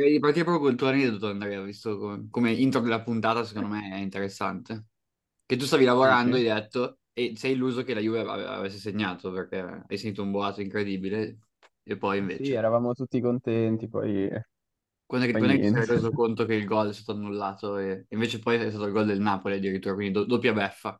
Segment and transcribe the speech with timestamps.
[0.00, 3.68] Direi di partire proprio col tuo aneddoto, Andrea, visto come, come intro della puntata, secondo
[3.68, 4.86] me è interessante.
[5.44, 6.36] Che tu stavi lavorando, sì.
[6.36, 10.30] hai detto, e sei illuso che la Juve ave- avesse segnato, perché hai sentito un
[10.30, 11.38] boato incredibile,
[11.82, 12.52] e poi Eh Sì, invece...
[12.52, 14.28] eravamo tutti contenti, poi,
[15.04, 17.12] Quando è che, quando è che ti sei reso conto che il gol è stato
[17.18, 20.98] annullato e invece poi è stato il gol del Napoli addirittura, quindi do- doppia beffa.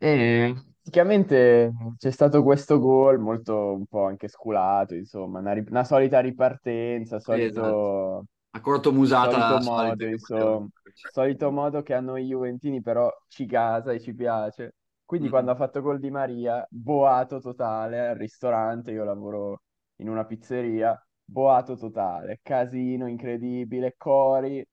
[0.00, 0.54] E
[0.86, 6.20] praticamente c'è stato questo gol molto un po' anche sculato, insomma, una, ri- una solita
[6.20, 7.80] ripartenza, Sì, esatto.
[7.80, 11.08] solito, A corto musata solito la solita modo, insomma, farci.
[11.08, 14.74] solito modo che a noi Juventini però ci casa e ci piace.
[15.04, 19.62] Quindi quando Mm, ha fatto gol di Maria, boato totale al ristorante, io lavoro
[19.96, 24.64] in una pizzeria, boato totale, casino incredibile, cori,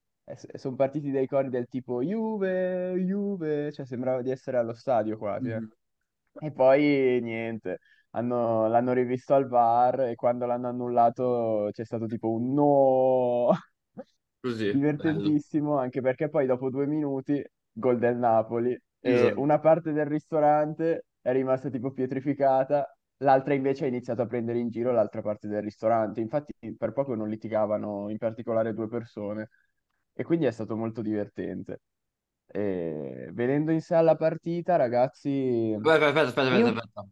[0.56, 5.50] sono partiti dei cori del tipo Juve, Juve, cioè sembrava di essere allo stadio quasi,
[5.50, 5.64] eh.
[6.40, 7.80] E poi niente,
[8.12, 13.50] hanno- l'hanno rivisto al VAR e quando l'hanno annullato c'è stato tipo un no,
[14.42, 15.34] Così, bello.
[15.34, 19.38] divertentissimo, anche perché poi dopo due minuti, gol del Napoli, e Esatto.
[19.38, 22.86] una parte del ristorante è rimasta tipo pietrificata,
[23.18, 26.22] l'altra invece ha iniziato a prendere in giro l'altra parte del ristorante.
[26.22, 29.50] Infatti per poco non litigavano, in particolare due persone,
[30.14, 31.80] e quindi è stato molto divertente.
[32.56, 36.80] E vedendo in sé la partita, ragazzi, Aspetta, aspetta, aspetta, aspetta, io...
[36.80, 37.08] aspetta.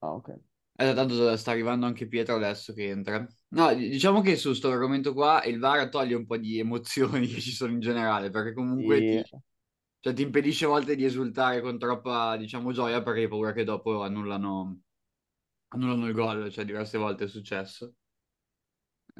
[0.00, 0.30] Ah, ok.
[0.78, 3.26] Eh, tanto sta arrivando anche Pietro adesso che entra.
[3.48, 7.40] No, diciamo che su sto argomento qua il VAR toglie un po' di emozioni che
[7.40, 9.22] ci sono in generale, perché comunque Sì, ti,
[10.00, 13.64] cioè, ti impedisce a volte di esultare con troppa, diciamo, gioia perché hai paura che
[13.64, 14.80] dopo annullano,
[15.68, 17.94] annullano il gol, cioè diverse volte è successo.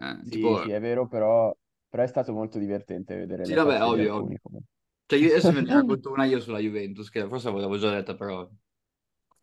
[0.00, 1.55] Eh, sì, tipo, sì, è vero, però,
[1.88, 4.34] però è stato molto divertente vedere sì, le vabbè, di ovvio, ovvio.
[4.34, 4.71] alcuni comunque.
[5.10, 8.15] Cioè, io adesso me ne racconto una io sulla Juventus, che forse l'avevo già detta,
[8.15, 8.48] però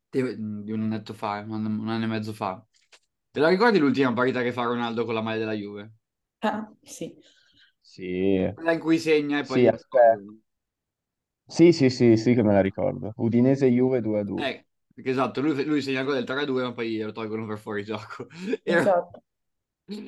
[0.10, 2.64] di un annetto fa, un anno, e mezzo fa.
[3.32, 5.94] Te la ricordi l'ultima partita che fa Ronaldo con la maglia della Juve?
[6.42, 7.16] Ah, sì,
[7.82, 10.22] Sì, Quella in cui segna e poi sì, aspetta.
[11.46, 13.12] Sì, sì, sì, sì che me la ricordo.
[13.18, 14.46] Udinese-Juve 2-2.
[14.46, 17.84] Eh, perché esatto, lui, lui segna il del 3-2, ma poi glielo tolgono per fuori
[17.84, 18.28] gioco.
[18.64, 19.24] Ero, esatto.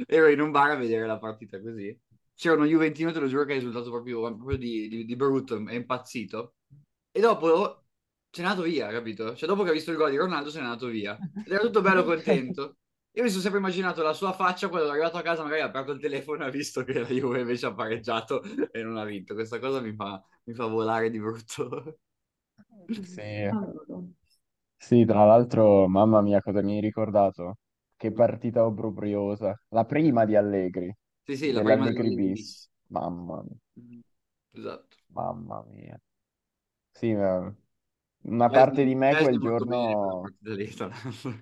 [0.07, 1.97] ero in un bar a vedere la partita così.
[2.39, 5.55] C'era uno Juventino, te lo giuro che è risultato proprio, proprio di, di- di brutto,
[5.67, 6.55] è impazzito.
[7.11, 7.83] E dopo
[8.31, 9.35] se n'è andato via, capito?
[9.35, 11.21] Cioè, dopo che ha visto il gol di Ronaldo, se n'è andato via.
[11.43, 12.77] Ed era tutto bello contento.
[13.13, 15.65] Io mi sono sempre immaginato la sua faccia quando è arrivato a casa, magari ha
[15.65, 19.03] aperto il telefono e ha visto che la Juve invece ha pareggiato e non ha
[19.03, 19.33] vinto.
[19.33, 21.99] Questa cosa mi fa, mi fa volare di brutto.
[23.01, 23.49] Sì,
[24.77, 27.57] sì, tra l'altro, mamma mia, cosa mi hai ricordato?
[27.95, 29.53] Che partita obbrobriosa.
[29.69, 30.91] La prima di Allegri,
[31.29, 32.69] Sì, sì, la prima dell'Allegri bis.
[32.89, 34.03] Mamma mia, Mhm.
[34.53, 34.97] Esatto.
[35.13, 35.99] mamma mia.
[36.91, 37.53] Sì, ma
[38.23, 40.31] una parte Chesney di me Chesney quel molto bene quella giorno...
[40.31, 40.69] partita lì.
[40.75, 41.39] tra l'altro.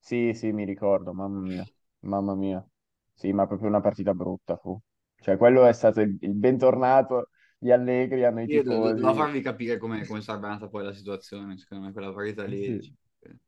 [0.00, 1.68] Sì, sì, mi ricordo, mamma mia,
[2.00, 2.66] mamma mia.
[3.14, 4.78] Sì, ma proprio una partita brutta fu.
[5.20, 9.14] Cioè, quello è stato il, il bentornato di Allegri a noi Io do- do- tifosi.
[9.14, 12.60] farvi capire come, come sarebbe andata poi la situazione, secondo me, quella partita lì.
[12.64, 12.92] Sì, dici.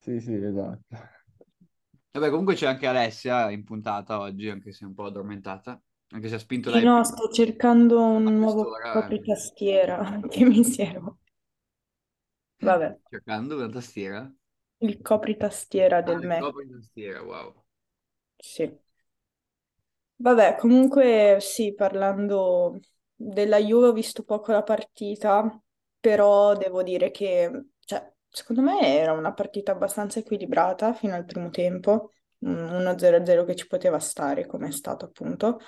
[0.00, 0.84] sì, sì, esatto.
[2.18, 6.28] Vabbè, comunque c'è anche Alessia in puntata oggi, anche se è un po' addormentata, anche
[6.28, 10.44] se ha spinto Sì, lei no, sto cercando a un nuovo quest'ora, eh, copritastiera che
[10.44, 11.00] mi si era...
[12.60, 14.32] Vabbè, cercando una tastiera.
[14.78, 17.54] il copritastiera Ah, del il Mac, copo in tastiera, wow.
[18.42, 18.78] sì.
[20.18, 22.80] Vabbè, comunque sì, parlando
[23.14, 25.60] della Juve ho visto poco la partita,
[26.00, 31.50] però devo dire che, cioè, secondo me era una partita abbastanza equilibrata fino al primo
[31.50, 35.60] tempo, un 1-0-0 che ci poteva stare, come è stato appunto.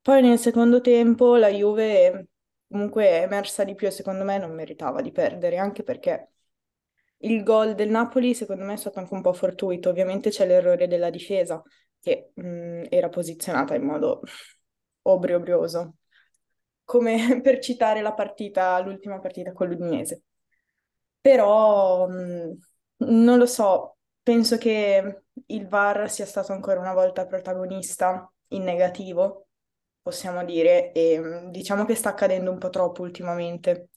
[0.00, 2.28] Poi nel secondo tempo la Juve
[2.68, 6.30] comunque è emersa di più e secondo me non meritava di perdere, anche perché
[7.18, 10.86] il gol del Napoli secondo me è stato anche un po' fortuito, ovviamente c'è l'errore
[10.86, 11.62] della difesa
[12.00, 14.20] che mh, era posizionata in modo
[15.02, 15.96] obbrobrioso,
[16.84, 20.22] come per citare la partita, l'ultima partita con l'Udinese.
[21.26, 22.56] Però mh,
[22.98, 29.48] non lo so, penso che il VAR sia stato ancora una volta protagonista in negativo,
[30.02, 33.88] possiamo dire, e mh, diciamo che sta accadendo un po' troppo ultimamente.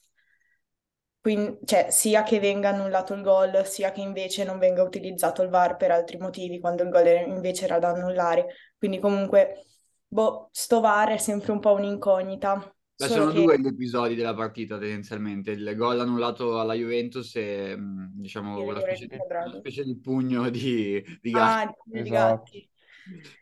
[1.22, 5.50] Quindi, cioè, sia che venga annullato il gol, sia che invece non venga utilizzato il
[5.50, 8.48] VAR per altri motivi, quando il gol invece era da annullare.
[8.78, 9.66] Quindi comunque,
[10.08, 14.34] boh, sto VAR è sempre un po' un'incognita, Beh, sono che due gli episodi della
[14.34, 19.18] partita tendenzialmente, il gol annullato alla Juventus e mh, diciamo quella specie di
[19.60, 21.50] specie di pugno di, di Gatti.
[21.50, 22.52] Ah, il pugno di Esatto.
[22.52, 22.70] Gatti.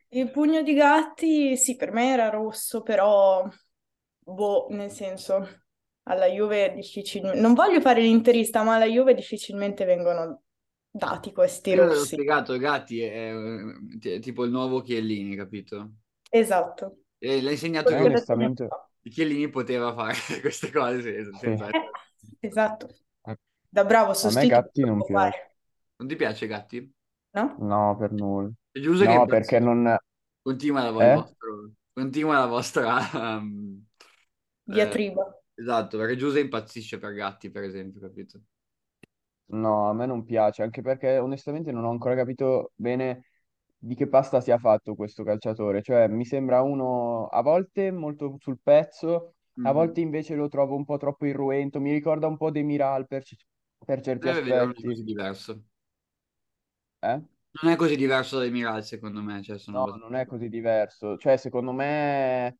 [0.09, 3.47] Il pugno di Gatti, sì, per me era rosso, però,
[4.19, 5.63] boh, nel senso,
[6.03, 7.39] alla Juve difficilmente...
[7.39, 10.43] Non voglio fare l'interista, ma alla Juve difficilmente vengono
[10.89, 12.07] dati questi Io l'ho rossi.
[12.15, 15.95] spiegato, Gatti è, è, è tipo il nuovo Chiellini, capito?
[16.31, 16.99] Esatto.
[17.19, 18.15] E l'ha insegnato A me Quello che lui.
[18.15, 18.86] ho detto tempo onestamente, fa.
[19.09, 21.47] Chiellini poteva fare queste cose senza, sì.
[21.47, 21.91] senza Eh, essere...
[22.39, 22.87] esatto.
[23.27, 23.37] A
[23.69, 25.35] Da bravo a me sostituto Gatti non piace.
[25.35, 25.57] fare,
[25.97, 26.93] Non ti piace Gatti?
[27.33, 27.67] no?
[27.71, 28.51] No, per nulla.
[28.71, 29.59] È giusto che No, perché impazzisce.
[29.59, 29.95] non...
[30.41, 31.07] Continua la, Eh?
[31.07, 32.97] vostro, continua la vostra...
[33.37, 33.85] um,
[34.69, 35.23] eh, Diatriba.
[35.55, 38.41] esatto, perché Giuse impazzisce per Gatti, per esempio, capito?
[39.49, 43.26] No, a me non piace, anche perché onestamente non ho ancora capito bene
[43.77, 45.81] di che pasta sia fatto questo calciatore.
[45.81, 49.71] Cioè, mi sembra uno a volte molto sul pezzo, a Mhm.
[49.71, 51.79] volte invece lo trovo un po' troppo irruento.
[51.79, 53.35] Mi ricorda un po' Demiral per, c-
[53.85, 54.83] per certi Deve vedere, non è aspetti.
[54.83, 55.63] così diverso.
[57.01, 57.21] Eh?
[57.61, 61.17] Non è così diverso dai Miral, secondo me, cioè sono No, non è così diverso.
[61.17, 62.57] Cioè, secondo me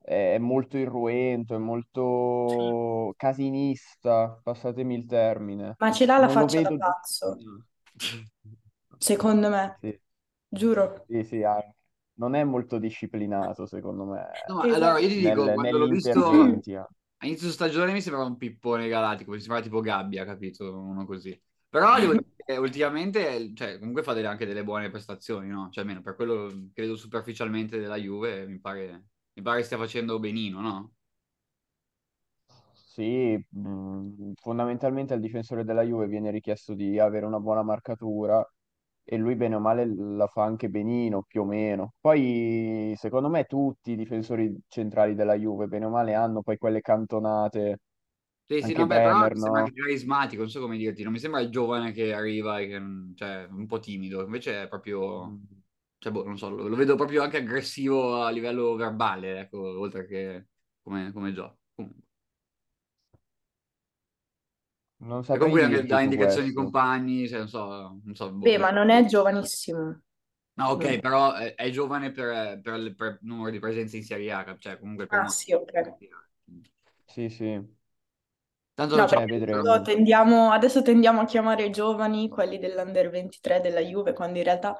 [0.00, 1.58] è molto irruento, è
[2.46, 2.56] Sì.
[2.58, 5.78] molto casinista, passatemi il termine.
[5.78, 6.76] Ma ce l'ha la Non lo faccia da vedo...
[6.76, 7.64] pazzo, No.
[8.98, 9.80] secondo me.
[9.80, 9.98] Sì,
[10.50, 11.06] Giuro.
[11.06, 11.74] sì, sì, anche.
[12.14, 16.20] Non è molto disciplinato, secondo me, No, allora io ti dico, nel- quando l'ho visto
[16.74, 16.86] eh.
[17.18, 20.72] a inizio stagione mi sembrava un pippone galattico, mi sembrava tipo Gabbia, capito?
[20.78, 21.38] Uno così.
[21.68, 25.68] Però devo dire che ultimamente, cioè, comunque fa delle- anche delle buone prestazioni, no?
[25.70, 30.18] Cioè, almeno per quello che vedo superficialmente della Juve, mi pare, mi pare stia facendo
[30.20, 30.94] benino, no?
[32.72, 38.42] Sì, mh, fondamentalmente al difensore della Juve viene richiesto di avere una buona marcatura
[39.08, 41.94] e lui bene o male la fa anche benino, più o meno.
[42.00, 46.80] Poi, secondo me, tutti i difensori centrali della Juve, bene o male, hanno poi quelle
[46.80, 47.78] cantonate,
[48.48, 49.62] Sì, sì, però mi Bremer, sembra no?
[49.62, 52.80] anche carismatico, non so come dirti, non mi sembra il giovane che arriva e che,
[53.16, 55.36] cioè, un po' timido, invece è proprio,
[55.98, 60.06] cioè, boh, non so, lo, lo vedo proprio anche aggressivo a livello verbale, ecco, oltre
[60.06, 60.46] che
[60.80, 61.58] come, come gioco.
[61.74, 62.05] Comunque.
[64.98, 66.54] Non E saprei comunque anche dà indicazioni ai questo.
[66.54, 70.00] compagni, cioè, non so, non so, boh, Beh, ma non è giovanissimo.
[70.58, 71.00] No, ok, Mm.
[71.00, 74.56] però è, è giovane per, per il per il numero di presenze in Serie A,
[74.58, 75.72] cioè comunque il Ah, primo sì, ok.
[77.06, 77.58] Sì, sì,
[78.74, 79.82] Tanto non No, c'è perché adesso vedremo.
[79.82, 84.76] tendiamo, adesso tendiamo a chiamare giovani quelli dell'Under 23 della Juve, quando in realtà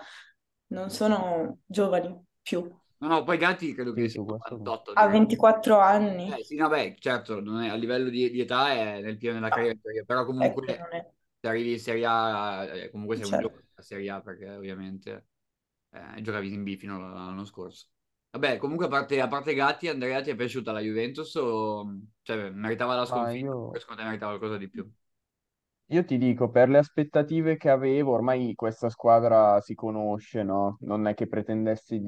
[0.68, 2.66] non sono giovani più.
[2.98, 4.54] No, no, poi Gatti credo che Sì, sia su questo.
[4.54, 5.08] 88 Ha addirittura.
[5.08, 9.16] 24 anni, Eh sì, vabbè, certo, non è- a livello di, di età è nel
[9.18, 11.12] pieno della no, carriera, però che comunque è...
[11.40, 13.38] se arrivi in Serie A, eh, comunque sei un Certo.
[13.38, 15.26] giovane a Serie A perché ovviamente
[15.90, 17.88] eh, giocavi in B fino all'anno scorso.
[18.30, 22.50] Vabbè, comunque a parte, a parte Gatti, Andrea, ti è piaciuta la Juventus o cioè,
[22.50, 23.80] meritava la sconfitta io...
[23.80, 24.90] secondo te meritava qualcosa di più?
[25.90, 30.76] Io ti dico, per le aspettative che avevo, ormai questa squadra si conosce, no?
[30.80, 32.00] Non è che pretendessi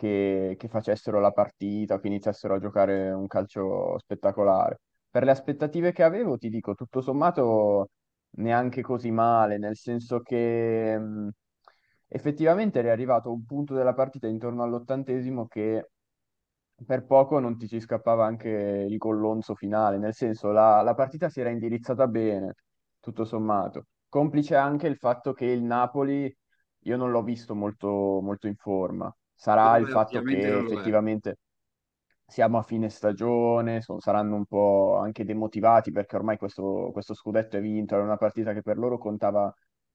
[0.00, 4.80] che, che facessero la partita, che iniziassero a giocare un calcio spettacolare.
[5.10, 7.90] Per le aspettative che avevo, ti dico, tutto sommato
[8.36, 11.28] neanche così male, nel senso che mh,
[12.08, 15.88] effettivamente eri arrivato a un punto della partita intorno all'ottantesimo che
[16.86, 21.28] per poco non ti ci scappava anche il gollonzo finale, nel senso la, la partita
[21.28, 22.54] si era indirizzata bene,
[23.00, 23.86] tutto sommato.
[24.08, 26.34] Complice anche il fatto che il Napoli
[26.84, 29.14] io non l'ho visto molto, molto in forma.
[29.40, 31.38] Sarà il fatto che effettivamente
[32.26, 37.56] siamo a fine stagione, so- saranno un po' anche demotivati perché ormai questo, questo scudetto
[37.56, 39.52] è vinto, era una partita che per loro contava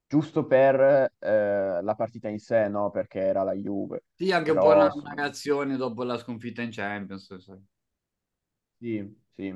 [0.07, 2.89] giusto per eh, la partita in sé, no?
[2.91, 4.03] Perché era la Juve.
[4.13, 7.61] Sì, anche un po' una, Però sono- reazione dopo la sconfitta in Champions, sai.
[8.79, 9.53] sì, sì.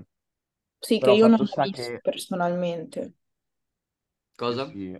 [0.77, 3.13] Sì, che Però io non visto che personalmente.
[4.35, 4.65] Cosa?
[4.71, 4.95] sì,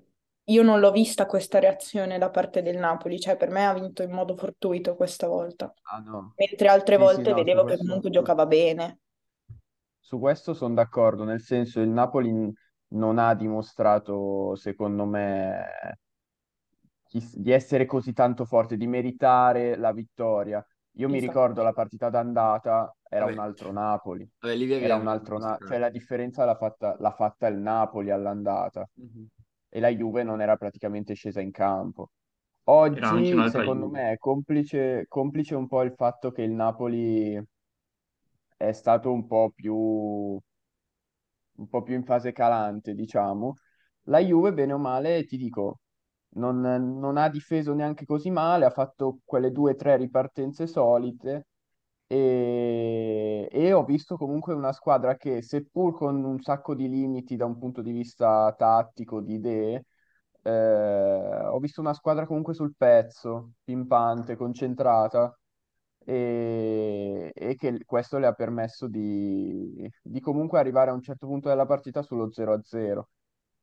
[0.50, 4.04] Io non l'ho vista questa reazione da parte del Napoli, cioè per me ha vinto
[4.04, 7.64] in modo fortuito questa volta, ah no, mentre altre sì, sì, volte no, su vedevo
[7.66, 9.00] che questo, comunque giocava bene.
[10.00, 12.52] su questo sono d'accordo, nel senso il Napoli
[12.90, 15.66] non ha dimostrato, secondo me,
[17.34, 20.66] di essere così tanto forte, di meritare la vittoria.
[20.94, 21.64] Io mi ricordo Esatto.
[21.64, 25.90] la partita d'andata, era un Vabbè, altro Napoli, vabbè, era un altro Na- cioè la
[25.90, 29.30] differenza l'ha fatta, l'ha fatta il Napoli all'andata Mhm.
[29.70, 32.10] E la Juve non era praticamente scesa in campo.
[32.66, 33.00] Oggi,
[33.50, 34.00] secondo Juve.
[34.00, 37.42] me, è complice, complice un po' il fatto che il Napoli
[38.58, 40.42] è stato un po' più, un
[41.68, 43.56] po' più in fase calante, diciamo.
[44.04, 45.80] La Juve, bene o male, ti dico,
[46.36, 51.49] non, non ha difeso neanche così male, ha fatto quelle due o tre ripartenze solite
[52.10, 57.46] e, e ho visto comunque una squadra che, seppur con un sacco di limiti da
[57.46, 59.86] un punto di vista tattico, di idee,
[60.44, 60.52] eh,
[61.48, 65.38] ho visto una squadra comunque sul pezzo, pimpante, concentrata
[66.06, 71.50] e, e che questo le ha permesso di, di comunque arrivare a un certo punto
[71.50, 73.10] della partita sullo 0-0.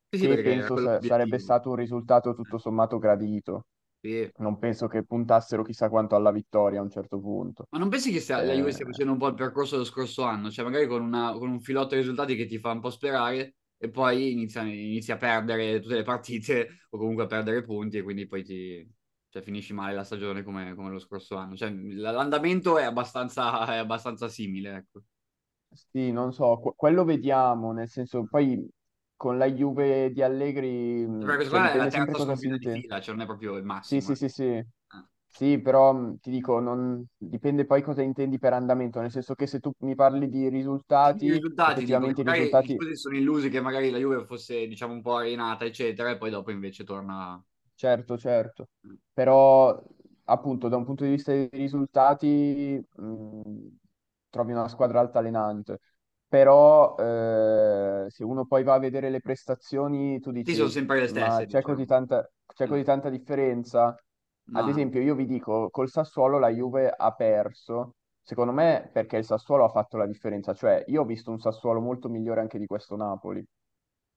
[0.09, 1.39] Sì, Sì, che perché era penso quello sa- sarebbe l'obiettivo.
[1.39, 3.65] stato un risultato tutto sommato gradito.
[4.07, 4.31] Sì.
[4.37, 7.67] Non penso che puntassero chissà quanto alla vittoria a un certo punto.
[7.69, 9.85] Ma non pensi che sia- la Juve Eh, stia facendo un po' il percorso dello
[9.85, 10.49] scorso anno?
[10.49, 13.55] Cioè, magari con, una- con un filotto di risultati che ti fa un po' sperare
[13.77, 18.03] e poi inizia, inizia a perdere tutte le partite o comunque a perdere punti e
[18.03, 18.89] quindi poi ti,
[19.29, 21.55] cioè, finisci male la stagione come, come lo scorso anno.
[21.57, 25.03] Cioè, l'andamento è abbastanza, è abbastanza simile, ecco.
[25.71, 28.67] Sì, non so, que- quello vediamo, nel senso, poi
[29.17, 32.85] con la Juve di Allegri, Perché questa cioè la terza cosa si intende.
[32.87, 34.13] fila, cioè non è proprio il Sì, massimo.
[34.15, 34.65] sì, sì, sì.
[34.87, 35.07] Ah.
[35.27, 37.05] Sì, però mh, ti dico, non...
[37.17, 40.49] dipende poi cosa intendi per andamento, nel senso che se tu mi parli di
[41.19, 44.93] I risultati, risultati, dico, effettivamente i risultati, sono illusi che magari la Juve fosse, diciamo,
[44.93, 47.41] un po' arenata, eccetera, e poi dopo invece torna...
[47.75, 48.69] certo, certo,
[49.13, 49.81] però
[50.25, 53.67] appunto da un punto di vista dei risultati mh,
[54.29, 55.79] trovi una squadra altalenante,
[56.27, 60.99] però eh, se uno poi va a vedere le prestazioni, tu Sì, sono dici, sempre
[60.99, 61.85] le ma stesse, c'è così diciamo.
[61.85, 62.67] tanta, c'è Mm.
[62.67, 63.95] così tanta differenza?
[64.51, 69.25] Ad esempio, io vi dico, col Sassuolo la Juve ha perso, secondo me perché il
[69.25, 72.65] Sassuolo ha fatto la differenza, cioè io ho visto un Sassuolo molto migliore anche di
[72.65, 73.45] questo Napoli,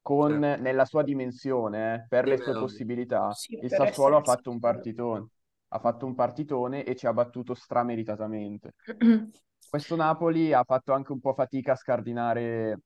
[0.03, 0.61] con Certo.
[0.61, 4.23] nella sua dimensione, eh, per Sì, le sue possibilità, Sì, il per Sassuolo essere ha
[4.23, 5.27] fatto un partitone,
[5.69, 8.73] ha fatto un partitone e ci ha battuto strameritatamente.
[9.71, 12.81] Questo Napoli ha fatto anche un po' fatica a scardinare,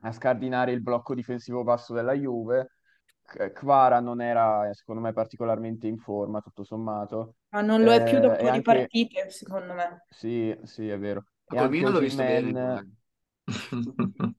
[0.00, 2.70] a scardinare il blocco difensivo basso della Juve.
[3.52, 7.36] Kvara non era, eh, secondo me, particolarmente in forma, tutto sommato.
[7.48, 10.04] Ma non lo è più Eh, un e po' di anche, partite, secondo me.
[10.08, 11.26] sì, sì, è vero.
[11.48, 12.86] Ma E col anche l'ho visto bene,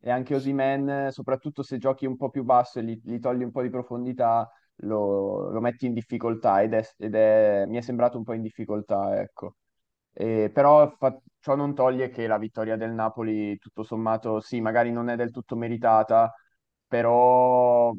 [0.00, 3.50] e anche Osimhen, soprattutto se giochi un po' più basso e gli, gli togli un
[3.50, 4.48] po' di profondità,
[4.82, 8.42] lo, lo metti in difficoltà ed è, ed è- mi è sembrato un po' in
[8.42, 9.56] difficoltà, ecco.
[10.20, 14.90] Eh, però fa- ciò non toglie che la vittoria del Napoli, tutto sommato, sì, magari
[14.90, 16.32] non è del tutto meritata,
[16.86, 17.92] però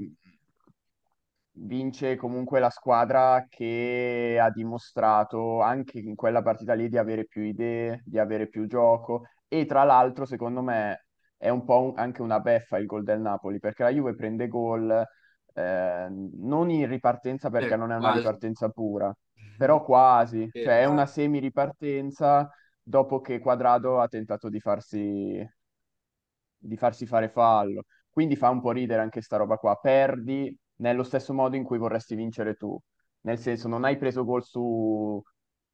[1.61, 7.43] vince comunque la squadra che ha dimostrato anche in quella partita lì di avere più
[7.43, 11.05] idee, di avere più gioco e tra l'altro, secondo me,
[11.38, 14.47] è un po' un- anche una beffa il gol del Napoli, perché la Juve prende
[14.47, 15.03] gol
[15.53, 18.09] eh, non in ripartenza perché Cioè, non è una quasi.
[18.11, 19.13] ripartenza pura,
[19.60, 20.60] però quasi, Sì.
[20.60, 22.50] cioè è una semi-ripartenza
[22.82, 25.46] dopo che Quadrado ha tentato di farsi,
[26.58, 27.84] di farsi fare fallo.
[28.10, 29.75] Quindi fa un po' ridere anche sta roba qua.
[29.75, 32.78] Perdi nello stesso modo in cui vorresti vincere tu.
[33.22, 35.22] Nel senso, non hai preso gol su,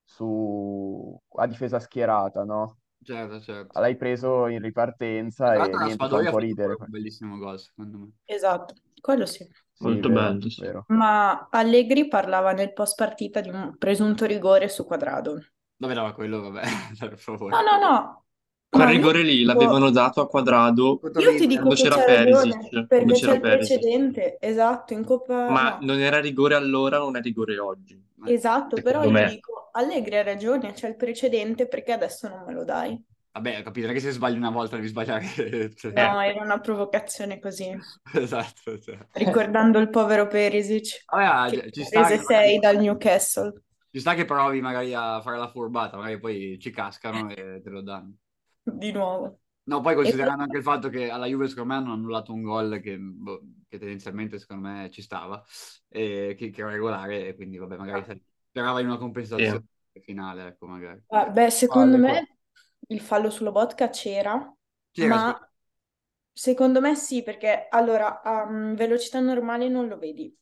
[0.03, 2.79] su- a difesa schierata, no?
[3.05, 3.79] Certo, certo.
[3.79, 6.75] L'hai preso in ripartenza tra e l'altro la niente, fa un ha po' fatto ridere.
[6.77, 8.11] un bellissimo gol, secondo me.
[8.25, 9.47] Esatto, quello sì.
[9.77, 10.61] Molto vero, bello, sì.
[10.61, 10.87] vero.
[10.87, 15.39] Ma Allegri parlava nel post partita di un presunto rigore su Quadrado.
[15.77, 16.61] Vabbè, no, quello, vabbè,
[16.99, 17.55] per No, favore.
[17.61, 18.25] no, no.
[18.69, 21.81] Quel No, io rigore lì dico, l'avevano dato a Quadrado io ti dico quando che
[21.83, 23.79] c'era c'ha Perisic, perché c'è c'era il Perisic.
[23.79, 25.51] precedente, esatto, in Coppa...
[25.51, 29.29] Ma No, non era rigore allora, non è rigore oggi, esatto, però secondo io me.
[29.31, 33.01] dico, Allegri ha ragione, c'è il precedente, perché adesso non me lo dai?
[33.35, 35.73] Vabbè, ho capito, non è che se sbagli una volta devi sbagliare.
[35.75, 37.75] cioè, No, era una provocazione così,
[38.13, 38.97] Esatto, cioè.
[39.13, 43.61] ricordando il povero Perisic, Vabbè, ah, che ci sta prese 6 dal Newcastle,
[43.91, 47.69] ci sta che provi magari a fare la furbata, magari poi ci cascano e te
[47.69, 48.15] lo danno.
[48.63, 49.39] di nuovo.
[49.67, 52.43] No, poi E considerando anche il fatto che alla Juve secondo me hanno annullato un
[52.43, 55.43] gol che, boh, che tendenzialmente secondo me ci stava,
[55.87, 59.63] e che, che era regolare, e quindi vabbè, magari sai, sperava in una compensazione
[60.03, 61.01] finale, ecco, magari.
[61.09, 62.34] Ah, Beh, secondo qua- me
[62.87, 64.53] il fallo sulla vodka c'era,
[64.93, 65.37] C'era, ma
[66.31, 70.35] secondo me sì, perché allora a mm, velocità normale non lo vedi,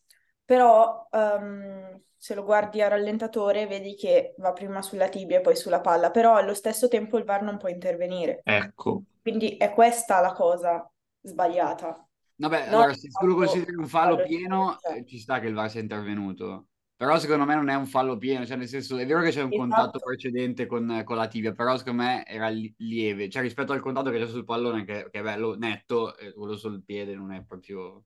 [0.44, 5.56] però ehm, se lo guardi a rallentatore vedi che va prima sulla tibia e poi
[5.56, 8.46] sulla palla, però allo stesso tempo il VAR non può intervenire.
[8.46, 10.90] Ecco, Quindi è questa la cosa
[11.22, 12.08] sbagliata.
[12.36, 15.48] Vabbè, Non allora, se tu lo fatto consideri un fallo pieno, eh, ci sta che
[15.48, 16.68] il VAR sia intervenuto.
[17.03, 19.41] Però secondo me non è un fallo pieno, cioè nel senso, è vero che c'è
[19.41, 20.00] un contatto Esatto.
[20.00, 24.10] precedente con, con la tibia, però secondo me era li- lieve, cioè rispetto al contatto
[24.10, 27.43] che c'è sul pallone, che, che è bello netto, eh, quello sul piede non è
[27.43, 28.05] proprio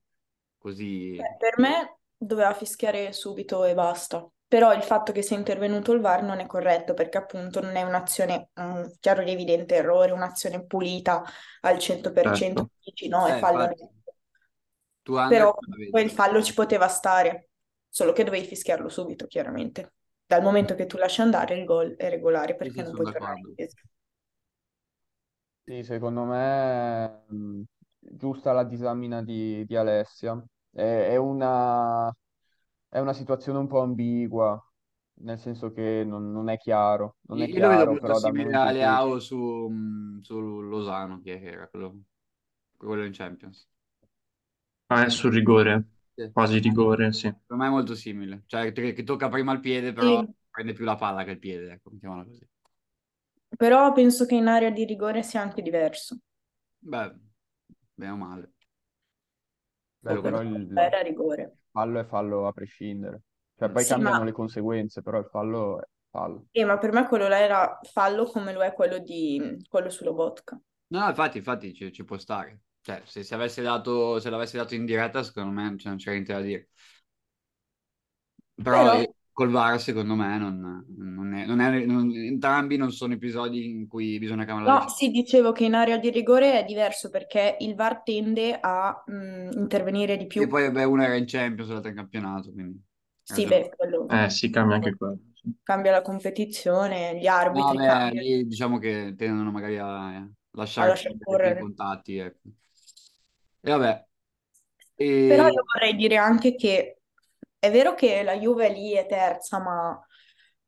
[0.58, 1.16] così...
[1.16, 4.26] Beh, per me doveva fischiare subito e basta.
[4.46, 7.82] Però il fatto che sia intervenuto il VAR non è corretto perché appunto non è
[7.82, 11.22] un'azione, un chiaro ed evidente errore, un'azione pulita
[11.60, 12.70] al 100%, certo.
[12.82, 14.14] dici no, è Eh, fallo infatti, netto.
[15.26, 15.54] Però
[16.00, 17.47] il fallo ci poteva stare,
[17.88, 19.94] solo che dovevi fischiarlo subito, chiaramente.
[20.26, 23.40] Dal momento che tu lasci andare il gol è regolare perché sì, non puoi tornare
[23.40, 23.82] indietro.
[25.64, 27.62] Sì, secondo me mh,
[27.98, 30.42] giusta la disamina di, di Alessia.
[30.70, 30.80] È,
[31.10, 32.08] è una,
[32.88, 34.58] è una situazione un po' ambigua,
[35.20, 38.18] nel senso che non, non è chiaro, non è io lo vedo chiaro, molto però
[38.18, 39.70] dal simile momento a in cui Leao su,
[40.22, 42.02] su Lozano, che era quello,
[42.76, 43.68] quello in Champions.
[44.90, 45.84] Ah, è sul rigore,
[46.18, 46.32] Sì.
[46.32, 47.32] quasi rigore, sì.
[47.46, 50.34] Per me è molto simile, cioè che, che tocca prima il piede, però Sì.
[50.50, 52.46] prende più la palla che il piede, ecco, mettiamola così.
[53.58, 56.18] Però penso che in area di rigore sia anche diverso.
[56.82, 57.12] Beh,
[57.96, 58.48] bene o male.
[60.02, 61.56] Beh, però il Era rigore.
[61.72, 63.22] fallo è fallo a prescindere.
[63.56, 66.46] Cioè, poi Sì, cambiano ma- le conseguenze, però il fallo è fallo.
[66.52, 70.12] Eh, ma per me quello là era fallo come lo è quello di quello sulla
[70.12, 70.60] Botka.
[70.90, 72.60] No, infatti, infatti ci, ci può stare.
[72.88, 76.12] Cioè, se, se avesse dato, se l'avesse dato in diretta, secondo me cioè, non c'era
[76.12, 76.68] niente da dire.
[78.62, 82.90] Però, Però- eh, col VAR, secondo me, non, non è, non è- non- entrambi non
[82.92, 86.60] sono episodi in cui bisogna cambiare la No, sì, dicevo che in area di rigore
[86.60, 90.42] è diverso perché il VAR tende a mh, intervenire di più.
[90.42, 92.80] E poi, beh, uno era in Champions, l'altro in campionato, quindi...
[93.22, 95.18] Sì, beh, quello Eh, sì, cambia anche quello.
[95.62, 98.12] cambia la competizione, gli No, arbitri beh, cambiano.
[98.12, 101.54] lì diciamo che tendono magari a lasciare A lasciar perdere correre.
[101.54, 102.50] i contatti, ecco.
[103.68, 104.06] E vabbè.
[104.94, 105.50] Però E...
[105.52, 107.00] io vorrei dire anche che
[107.58, 110.00] è vero che la Juve lì è terza, ma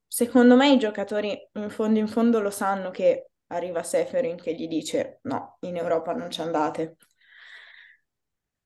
[0.07, 4.69] secondo me i giocatori in fondo in fondo lo sanno che arriva Seferin che gli
[4.69, 6.97] dice no, in Europa non ci andate.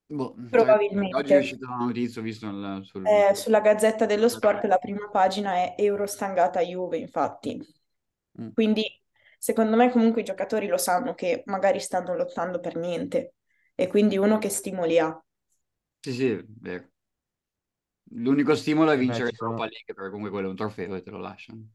[0.06, 1.16] Boh, Probabilmente.
[1.16, 3.06] Oggi è uscita una notizia, visto nel- sul...
[3.06, 7.58] Eh, sulla Gazzetta dello Sport la prima pagina è Eurostangata Juve, infatti.
[8.40, 8.48] Mm.
[8.52, 8.84] Quindi
[9.38, 13.34] secondo me comunque i giocatori lo sanno che magari stanno lottando per niente
[13.76, 15.16] e quindi uno che stimoli ha.
[16.02, 16.88] Sì, sì, vero.
[18.14, 21.02] L'unico stimolo è Beh, vincere sono- l'Europa League, perché comunque quello è un trofeo e
[21.02, 21.68] te lo lasciano.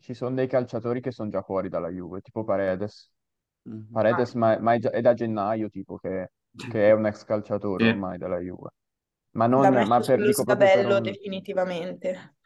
[0.00, 3.10] Ci sono dei calciatori che sono già fuori dalla Juve, tipo Paredes.
[3.64, 3.88] Mhm.
[3.90, 6.32] Paredes ma, ma è, già- è da gennaio, tipo, che,
[6.66, 7.84] che è un ex calciatore Sì.
[7.84, 8.70] ormai della Juve.
[9.32, 11.10] Ma L'ha non, messo ma per, sullo dico proprio per sgabello un...
[11.10, 12.36] definitivamente.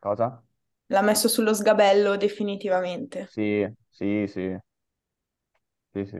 [0.00, 0.42] Cosa?
[0.88, 3.32] L'ha messo sullo sgabello definitivamente.
[3.34, 4.58] Sì, sì, sì.
[5.92, 6.18] Sì, sì.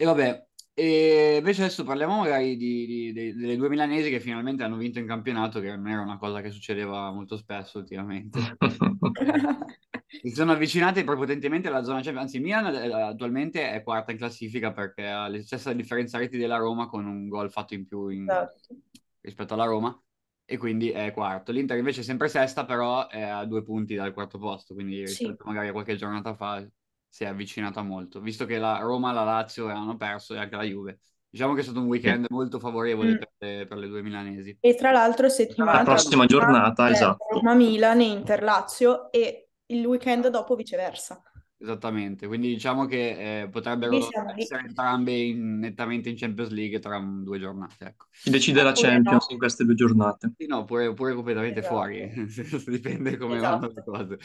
[0.00, 4.62] E vabbè, e invece adesso parliamo magari di, di- de- delle due milanesi che finalmente
[4.62, 8.38] hanno vinto in campionato, che non era una cosa che succedeva molto spesso ultimamente.
[10.22, 14.18] Si sono avvicinate prepotentemente alla zona Champions, anzi il Milan eh, attualmente è quarta in
[14.18, 18.08] classifica perché ha la stessa differenza reti della Roma con un gol fatto in più
[18.08, 18.74] in- Esatto.
[19.20, 20.02] rispetto alla Roma
[20.44, 21.52] e quindi è quarto.
[21.52, 25.32] L'Inter invece è sempre sesta, però è a due punti dal quarto posto, quindi Sì.
[25.44, 26.66] magari a qualche giornata fa
[27.10, 30.62] si è avvicinata molto, visto che la Roma, la Lazio hanno perso e anche la
[30.62, 31.00] Juve.
[31.28, 33.16] Diciamo che è stato un weekend molto favorevole Mm.
[33.18, 34.56] per le, per le due milanesi.
[34.60, 37.24] E tra l'altro settimana La prossima giornata, c'è esatto.
[37.34, 41.22] Roma-Milan e Inter-Lazio e il weekend dopo viceversa.
[41.62, 44.34] Esattamente, quindi diciamo che eh, potrebbero lì.
[44.34, 48.06] essere entrambe in- nettamente in Champions League tra un- due giornate, ecco.
[48.22, 49.28] Chi decide la Champions no.
[49.28, 50.32] in queste due giornate?
[50.36, 51.62] Sì, no, pure, pure completamente Esatto.
[51.62, 52.10] fuori,
[52.66, 53.84] dipende come vanno le Esatto.
[53.84, 54.18] cose.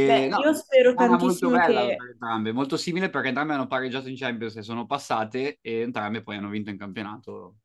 [0.00, 1.94] Beh, E, no, io spero settimana molto tantissimo bella che...
[1.94, 6.22] per entrambe, molto simile perché entrambe hanno pareggiato in Champions e sono passate e entrambe
[6.22, 7.58] poi hanno vinto in campionato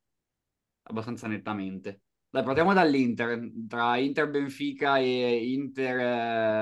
[0.84, 2.02] abbastanza nettamente.
[2.30, 5.99] Dai, partiamo dall'Inter, tra Inter Benfica e Inter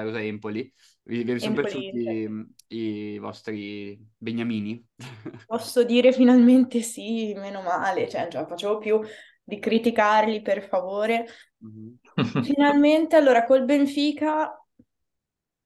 [0.06, 0.74] eh.
[1.04, 4.86] Vi, vi sono piaciuti mm, i vostri beniamini?
[5.48, 9.02] Posso dire finalmente sì, meno male, cioè non ce la facevo più
[9.44, 11.26] di criticarli per favore.
[11.58, 11.98] Mhm.
[12.44, 14.56] Finalmente, allora col Benfica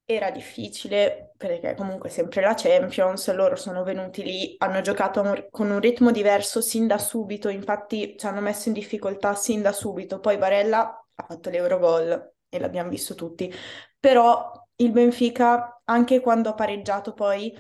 [0.07, 5.79] era difficile perché comunque sempre la Champions, loro sono venuti lì, hanno giocato con un
[5.79, 10.37] ritmo diverso sin da subito, infatti ci hanno messo in difficoltà sin da subito, poi
[10.37, 13.51] Barella ha fatto l'Eurogol e l'abbiamo visto tutti,
[13.99, 17.55] però il Benfica, anche quando ha pareggiato poi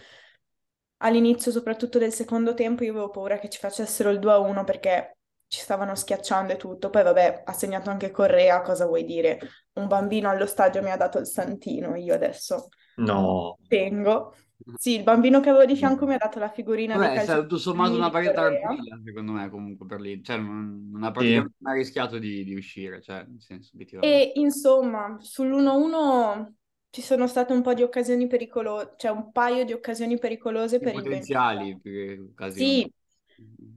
[0.97, 5.59] all'inizio soprattutto del secondo tempo, io avevo paura che ci facessero il 2-1 perché ci
[5.59, 9.39] stavano schiacciando e tutto, poi vabbè, ha segnato anche Correa, cosa vuoi dire?
[9.73, 14.33] Un bambino allo stadio mi ha dato il santino, io adesso No, tengo.
[14.77, 17.41] Sì, il bambino che avevo di fianco mi ha dato la figurina Vabbè, è stato
[17.41, 20.23] tutto sommato una di partita tranquilla, secondo me, comunque per lì.
[20.23, 23.71] Cioè, non, non ha praticamente mai rischiato di, di uscire, cioè, nel senso.
[23.99, 26.53] E insomma, sull'1-1
[26.95, 30.95] ci sono state un po' di occasioni pericolose, cioè un paio di occasioni pericolose per
[30.95, 32.69] il potenziali, che occasioni.
[32.69, 32.93] Sì,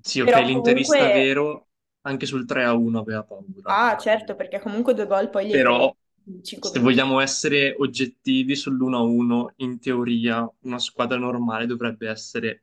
[0.03, 1.67] sì, ok, Però l'interista comunque- vero,
[2.03, 3.63] anche sul 3-1 aveva paura.
[3.65, 5.97] ah certo, perché comunque due gol poi li hai Però,
[6.61, 12.63] se vogliamo essere oggettivi sull'1-1, in teoria una squadra normale dovrebbe essere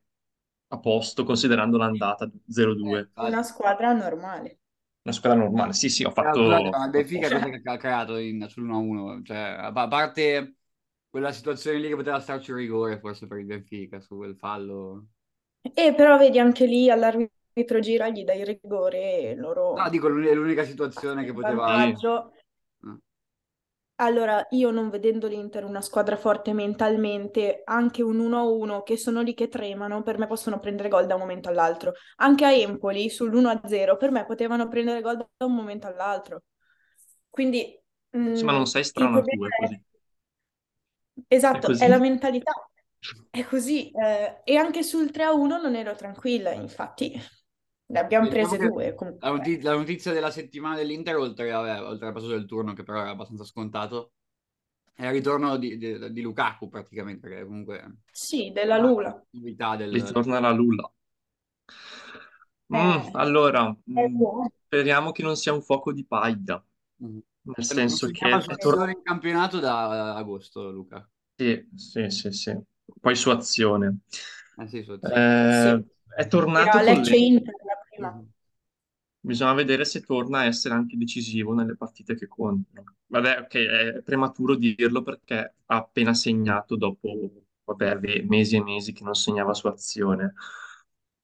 [0.69, 3.09] a posto considerando l'andata 0-2.
[3.15, 4.59] Una squadra normale.
[5.05, 6.41] Una squadra normale, sì, sì, ho fatto...
[6.41, 9.21] ma Benfica cosa che ha creato in, sull'1-1?
[9.23, 10.55] Cioè, a a parte
[11.09, 15.07] quella situazione lì che poteva starci un rigore, forse per il Benfica, su quel fallo.
[15.73, 20.07] E però vedi anche lì all'arbitro gira gli dai il rigore e loro No, dico,
[20.07, 21.65] l'unica situazione che poteva...
[21.65, 22.31] vantaggio.
[23.97, 29.33] Allora, io non vedendo l'Inter una squadra forte mentalmente, anche un 1-1 che sono lì
[29.33, 31.93] che tremano, per me possono prendere gol da un momento all'altro.
[32.17, 36.43] Anche a Empoli sull'1-0, per me potevano prendere gol da un momento all'altro.
[37.29, 37.79] Quindi
[38.31, 39.81] Sì, ma non sei il strana tu, è è, così.
[41.49, 41.99] È esatto, è la così.
[41.99, 42.51] mentalità.
[43.29, 43.91] È così.
[43.91, 47.13] eh, e anche sul 3-1 non ero tranquilla, infatti
[47.87, 49.19] ne abbiamo Diciamo prese che due comunque.
[49.19, 52.83] la noti- la notizia della settimana dell'Inter, oltre, vabbè, oltre al passaggio del turno, che
[52.83, 54.13] però era abbastanza scontato,
[54.93, 59.23] è il ritorno di, di- di Lukaku praticamente, che comunque Sì, della la Lula.
[59.31, 59.91] del...
[59.91, 60.91] Ritorna la Lula.
[62.73, 64.51] Mm, Eh, allora, è mm, buono.
[64.65, 66.63] speriamo che non sia un fuoco di paglia,
[66.99, 67.21] Mhm.
[67.43, 71.09] nel Cioè, non senso che è tor- successione in campionato da eh, agosto, Luca.
[71.37, 72.57] sì, sì, sì, sì.
[72.99, 73.99] Poi su azione.
[74.57, 74.99] Eh sì, so-
[75.47, 75.83] Sì, Eh,
[76.15, 77.17] è tornato era con le...
[77.17, 77.53] Inter
[77.95, 78.23] prima.
[79.19, 82.95] Bisogna vedere se torna a essere anche decisivo nelle partite che contano.
[83.07, 87.31] Vabbè, ok, è prematuro dirlo perché ha appena segnato dopo,
[87.63, 90.35] vabbè, mesi e mesi che non segnava su azione.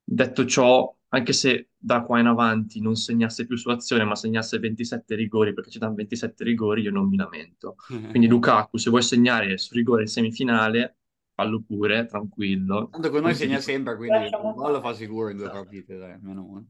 [0.04, 4.58] Detto ciò, anche se da qua in avanti non segnasse più su azione, ma segnasse
[4.58, 7.76] 27 rigori, perché ci danno 27 rigori, io non mi lamento.
[8.10, 11.01] Quindi Lukaku, se vuoi segnare su rigore in semifinale,
[11.34, 12.90] fallo pure, tranquillo.
[12.90, 15.98] Tanto con noi segna sempre, quindi Lasciamo un gol lo fa sicuro in due partite,
[15.98, 16.66] dai, almeno uno.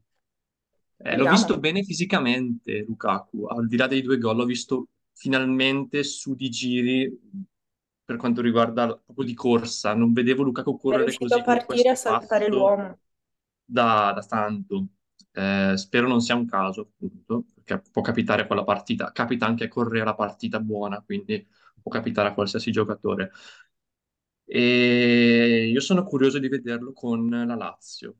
[0.98, 6.02] Eh, l'ho visto bene fisicamente, Lukaku, al di là dei due gol, l'ho visto finalmente
[6.04, 7.20] su di giri
[8.04, 9.94] per quanto riguarda proprio di corsa.
[9.94, 12.98] Non vedevo Lukaku È correre riuscito a così con partire a saltare l'uomo.
[13.64, 14.86] da, da tanto.
[15.32, 19.12] Eh, spero non sia un caso, appunto, perché può capitare quella partita.
[19.12, 21.46] Capita anche a correre la partita buona, quindi
[21.80, 23.32] può capitare a qualsiasi giocatore.
[24.54, 28.16] E io sono curioso di vederlo con la Lazio,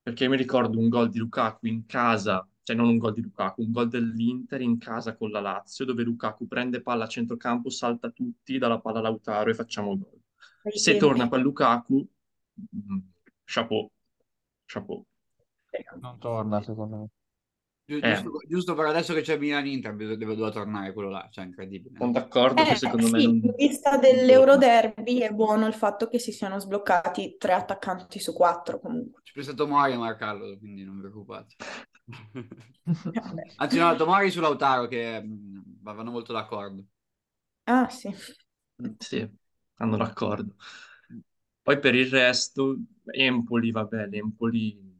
[0.00, 3.60] perché mi ricordo un gol di Lukaku in casa, cioè non un gol di Lukaku,
[3.60, 8.08] un gol dell'Inter in casa con la Lazio, dove Lukaku prende palla a centrocampo, salta
[8.08, 10.22] tutti, dà la palla a Lautaro e facciamo gol.
[10.72, 12.08] Se torna quel Lukaku,
[12.76, 12.98] mm,
[13.44, 13.90] chapeau,
[14.64, 15.04] chapeau.
[16.00, 17.08] Non torna, secondo me.
[18.02, 21.44] Eh, Giusto, giusto per adesso che c'è Milan-Inter, deve, deve- doveva tornare quello là, cioè
[21.44, 21.98] incredibile.
[21.98, 26.08] sono d'accordo che Eh secondo me sì, non, in vista dell'Euroderby è buono il fatto
[26.08, 29.22] che si siano sbloccati tre attaccanti su quattro comunque.
[29.22, 31.54] C'è stato Tomori a marcarlo, quindi non vi preoccupate.
[33.56, 36.84] Anzi no, Tomori su Lautaro che mm, vanno molto d'accordo.
[37.66, 38.10] Ah sì,
[38.98, 39.28] Sì,
[39.76, 40.54] hanno d'accordo.
[41.62, 44.93] Poi per il resto, Empoli, vabbè, l'Empoli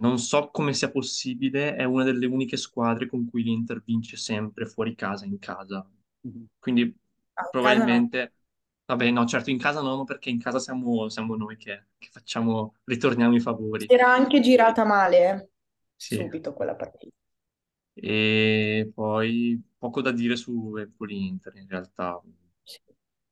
[0.00, 4.66] non so come sia possibile, è una delle uniche squadre con cui l'Inter vince sempre
[4.66, 5.88] fuori casa, in casa.
[6.58, 6.94] Quindi
[7.36, 7.98] Ah, in casa no.
[7.98, 8.34] probabilmente,
[8.86, 12.76] vabbè, no, certo in casa no, perché in casa siamo, siamo noi che, che facciamo,
[12.84, 13.86] ritorniamo i favori.
[13.86, 15.48] Si era anche girata male eh,
[15.96, 16.16] Sì.
[16.16, 17.16] subito quella partita.
[17.94, 22.20] E poi poco da dire su Empoli-Inter, in realtà,
[22.64, 22.80] Sì.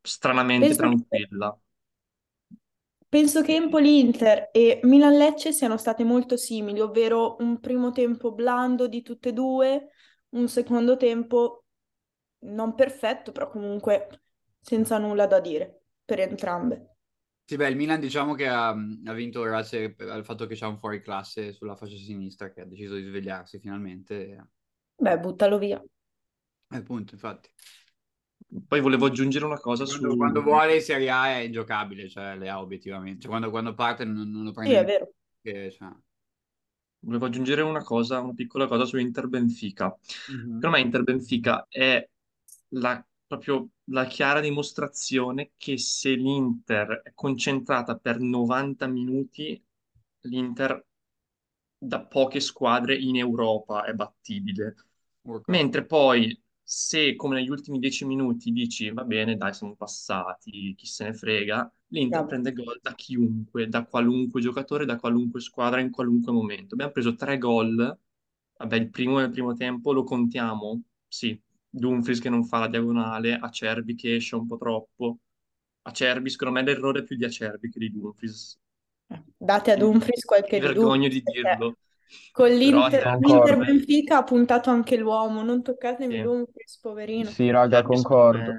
[0.02, 1.56] stranamente Penso che, tranquilla.
[3.08, 9.02] Penso che Empoli-Inter e Milan-Lecce siano state molto simili, ovvero un primo tempo blando di
[9.02, 9.88] tutte e due,
[10.30, 11.64] un secondo tempo
[12.40, 14.22] non perfetto, però comunque
[14.60, 16.96] senza nulla da dire per entrambe.
[17.44, 20.76] Sì, beh, il Milan diciamo che ha, ha vinto grazie al fatto che c'è un
[20.78, 24.48] fuoriclasse sulla fascia sinistra che ha deciso di svegliarsi finalmente.
[25.00, 25.82] Beh, buttalo via.
[26.70, 27.50] E appunto, infatti.
[28.66, 30.16] Poi volevo aggiungere una cosa Quando, su...
[30.16, 33.20] quando vuole in Serie A è ingiocabile, cioè le ha obiettivamente.
[33.22, 35.12] Cioè, quando, quando parte non, non lo Sì, prende è vero.
[35.44, 35.88] neanche, cioè.
[37.00, 39.96] Volevo aggiungere una cosa, una piccola cosa su Inter Benfica.
[40.28, 40.58] Mhm.
[40.58, 42.06] Secondo me Inter Benfica è
[42.70, 49.62] la, proprio la chiara dimostrazione che se l'Inter è concentrata per 90 minuti,
[50.22, 50.84] l'Inter
[51.78, 54.74] da poche squadre in Europa è battibile.
[55.46, 56.38] Mentre poi,
[56.70, 61.14] se come negli ultimi 10 minuti dici va bene, dai, siamo passati, chi se ne
[61.14, 62.26] frega, l'Inter Bravo.
[62.26, 66.74] prende gol da chiunque, da qualunque giocatore, da qualunque squadra, in qualunque momento.
[66.74, 67.98] Abbiamo preso tre gol,
[68.58, 73.34] vabbè, il primo nel primo tempo lo contiamo, sì, Dumfries che non fa la diagonale,
[73.34, 75.20] Acerbi che esce un po' troppo.
[75.82, 78.58] Acerbi, secondo me l'errore è più di Acerbi che di Dumfries.
[79.38, 81.76] Date a Dumfries qualche mi vergogno di dirlo,
[82.32, 86.22] con l'Inter l'Inter Benfica ha puntato anche l'uomo, non toccatemi sì.
[86.22, 87.30] Dumfries, poverino.
[87.30, 88.52] Sì, raga, concordo.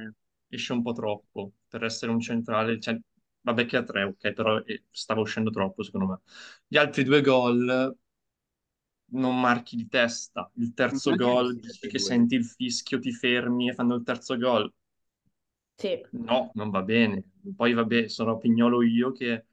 [0.49, 2.79] esce un po' troppo per essere un centrale.
[2.79, 2.99] Cioè,
[3.41, 6.19] vabbè che a tre, ok, però eh, stava uscendo troppo, secondo me.
[6.67, 7.95] Gli altri due gol
[9.11, 10.49] non marchi di testa.
[10.55, 11.99] Il terzo gol, che due.
[11.99, 14.71] senti il fischio, ti fermi e fanno il terzo gol.
[15.77, 17.23] Sì, No, non va bene.
[17.55, 19.45] Poi vabbè, sono pignolo io che,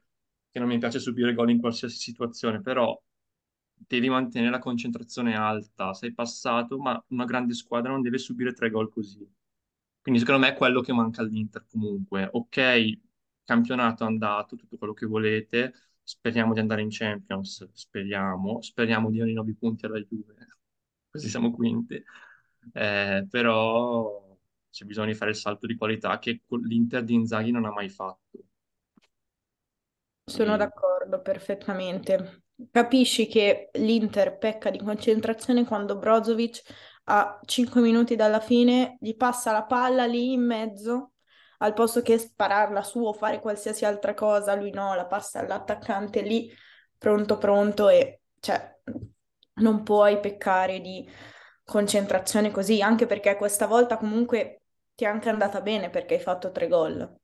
[0.49, 2.99] che non mi piace subire gol in qualsiasi situazione, però
[3.77, 5.93] devi mantenere la concentrazione alta.
[5.93, 9.27] Sei passato, ma una grande squadra non deve subire tre gol così.
[10.01, 12.29] Quindi secondo me è quello che manca all'Inter comunque.
[12.31, 12.99] Ok,
[13.43, 19.31] campionato andato, tutto quello che volete, speriamo di andare in Champions, speriamo, speriamo di avere
[19.31, 20.35] i 9 punti alla Juve,
[21.11, 22.01] così siamo quinti.
[22.73, 24.37] Eh, però
[24.69, 27.89] c'è bisogno di fare il salto di qualità che l'Inter di Inzaghi non ha mai
[27.89, 28.43] fatto.
[30.25, 30.57] Sono Sì.
[30.57, 32.43] d'accordo perfettamente.
[32.71, 36.63] Capisci che l'Inter pecca di concentrazione quando Brozovic
[37.05, 41.11] a 5 minuti dalla fine gli passa la palla lì in mezzo,
[41.59, 46.21] al posto che spararla su o fare qualsiasi altra cosa, lui no, la passa all'attaccante
[46.21, 46.51] lì,
[46.97, 48.75] pronto pronto e cioè
[49.55, 51.07] non puoi peccare di
[51.63, 54.61] concentrazione così, anche perché questa volta comunque
[54.95, 57.15] ti è anche andata bene perché hai fatto tre gol.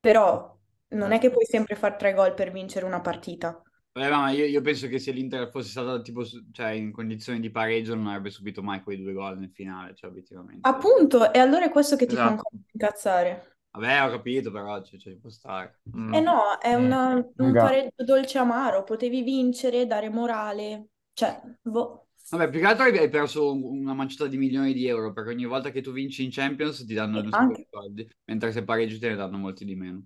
[0.00, 3.62] Però non è che puoi sempre fare tre gol per vincere una partita.
[3.92, 7.50] Vabbè, ma io, io penso che se l'Inter fosse stata tipo cioè, in condizioni di
[7.50, 10.62] pareggio non avrebbe subito mai quei due gol nel finale, cioè obiettivamente.
[10.62, 12.30] Appunto, e allora è questo che ti fa Esatto.
[12.30, 13.56] ancora incazzare.
[13.72, 15.80] Vabbè, ho capito, però cioè, cioè, può stare.
[15.96, 16.14] Mm.
[16.14, 17.60] Eh no, è una- un Raga.
[17.62, 22.06] pareggio dolce amaro, potevi vincere, dare morale, cioè, boh.
[22.30, 25.44] Vabbè, più che altro hai perso un- una manciata di milioni di euro, perché ogni
[25.46, 28.62] volta che tu vinci in Champions ti danno E un sacco di soldi, mentre se
[28.64, 30.04] pareggi te ne danno molti di meno.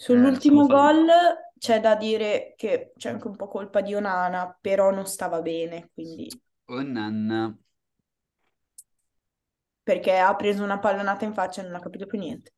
[0.00, 1.06] Sull'ultimo stiamo gol
[1.58, 5.90] c'è da dire che c'è anche un po' colpa di Onana, però non stava bene,
[5.92, 7.58] quindi Oh nanna.
[9.82, 12.52] perché ha preso una pallonata in faccia e non ha capito più niente.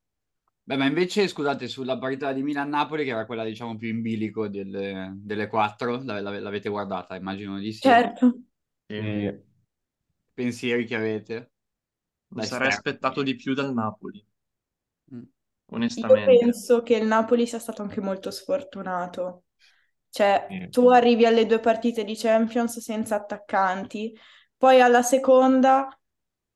[0.62, 4.46] Beh, ma invece, scusate, sulla partita di Milan-Napoli, che era quella, diciamo, più in bilico
[4.48, 7.16] delle, delle quattro, l'ave- l'ave- l'avete guardata?
[7.16, 8.00] Immagino di sì.
[8.05, 8.26] Certo.
[8.87, 9.44] E-
[10.35, 11.53] Pensieri che avete?
[12.31, 14.24] Mi sarei aspettato di più dal Napoli,
[15.14, 15.22] Mm.
[15.94, 16.22] Io onestamente.
[16.22, 19.44] penso che il Napoli sia stato anche molto sfortunato.
[20.11, 20.56] Cioè, Sì.
[20.70, 24.16] tu arrivi alle due partite di Champions senza attaccanti,
[24.56, 25.88] poi alla seconda,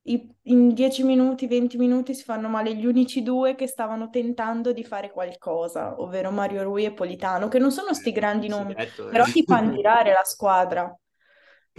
[0.07, 4.85] in 10 minuti, 20 minuti si fanno male gli unici due che stavano tentando di
[4.85, 8.74] fare qualcosa, ovvero Mario Rui e Politano, che non sono sti grandi Eh, Sì, nomi,
[8.74, 9.16] detto, eh.
[9.16, 10.94] però ti fanno girare la squadra.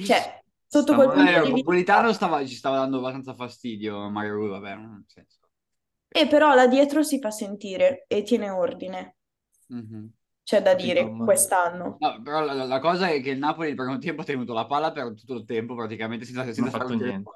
[0.01, 1.63] Cioè, sotto Sta quel punto Eh, di vista...
[1.63, 5.39] Politano stava- ci stava dando abbastanza fastidio Mario Rui, vabbè, non ha senso.
[6.09, 9.17] E però là dietro si fa sentire e tiene ordine,
[9.69, 10.13] Mhm.
[10.43, 11.97] c'è da Capito, dire, ma- quest'anno.
[11.97, 14.65] No, però la, la cosa è che il Napoli il primo tempo ha tenuto la
[14.65, 17.29] palla per tutto il tempo praticamente senza, senza Non fatto un niente.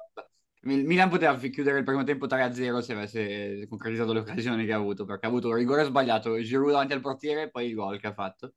[0.62, 4.76] Il Milan poteva chiudere il primo tempo 3-0 se avesse concretizzato le occasioni che ha
[4.76, 7.98] avuto, perché ha avuto un rigore sbagliato, Giroud davanti al portiere e poi il gol
[7.98, 8.54] che ha fatto.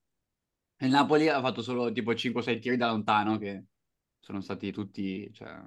[0.78, 3.65] E il Napoli ha fatto solo tipo 5-6 tiri da lontano che
[4.19, 5.62] sono stati tutti cioè,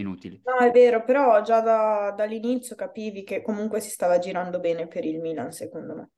[0.00, 0.42] inutili.
[0.44, 5.04] No, è vero, però già da- dall'inizio capivi che comunque si stava girando bene per
[5.06, 6.10] il Milan, secondo me.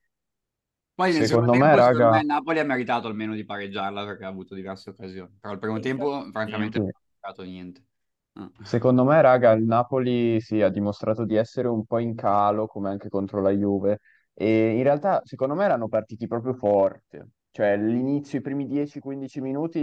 [0.95, 3.45] Poi nel Secondo secondo me, tempo, secondo raga- me, il Napoli ha meritato almeno di
[3.45, 5.37] pareggiarla perché ha avuto diverse occasioni.
[5.41, 6.93] Però il primo Sì, tempo, francamente, Sì.
[6.93, 7.85] non ha meritato niente.
[8.35, 8.51] Ah.
[8.65, 12.91] Secondo me, raga, il Napoli sì, ha dimostrato di essere un po' in calo, come
[12.91, 14.01] anche contro la Juve.
[14.35, 17.31] E in realtà, secondo me, erano partiti proprio forte.
[17.51, 19.81] Cioè, l'inizio, i primi 10-15 minuti,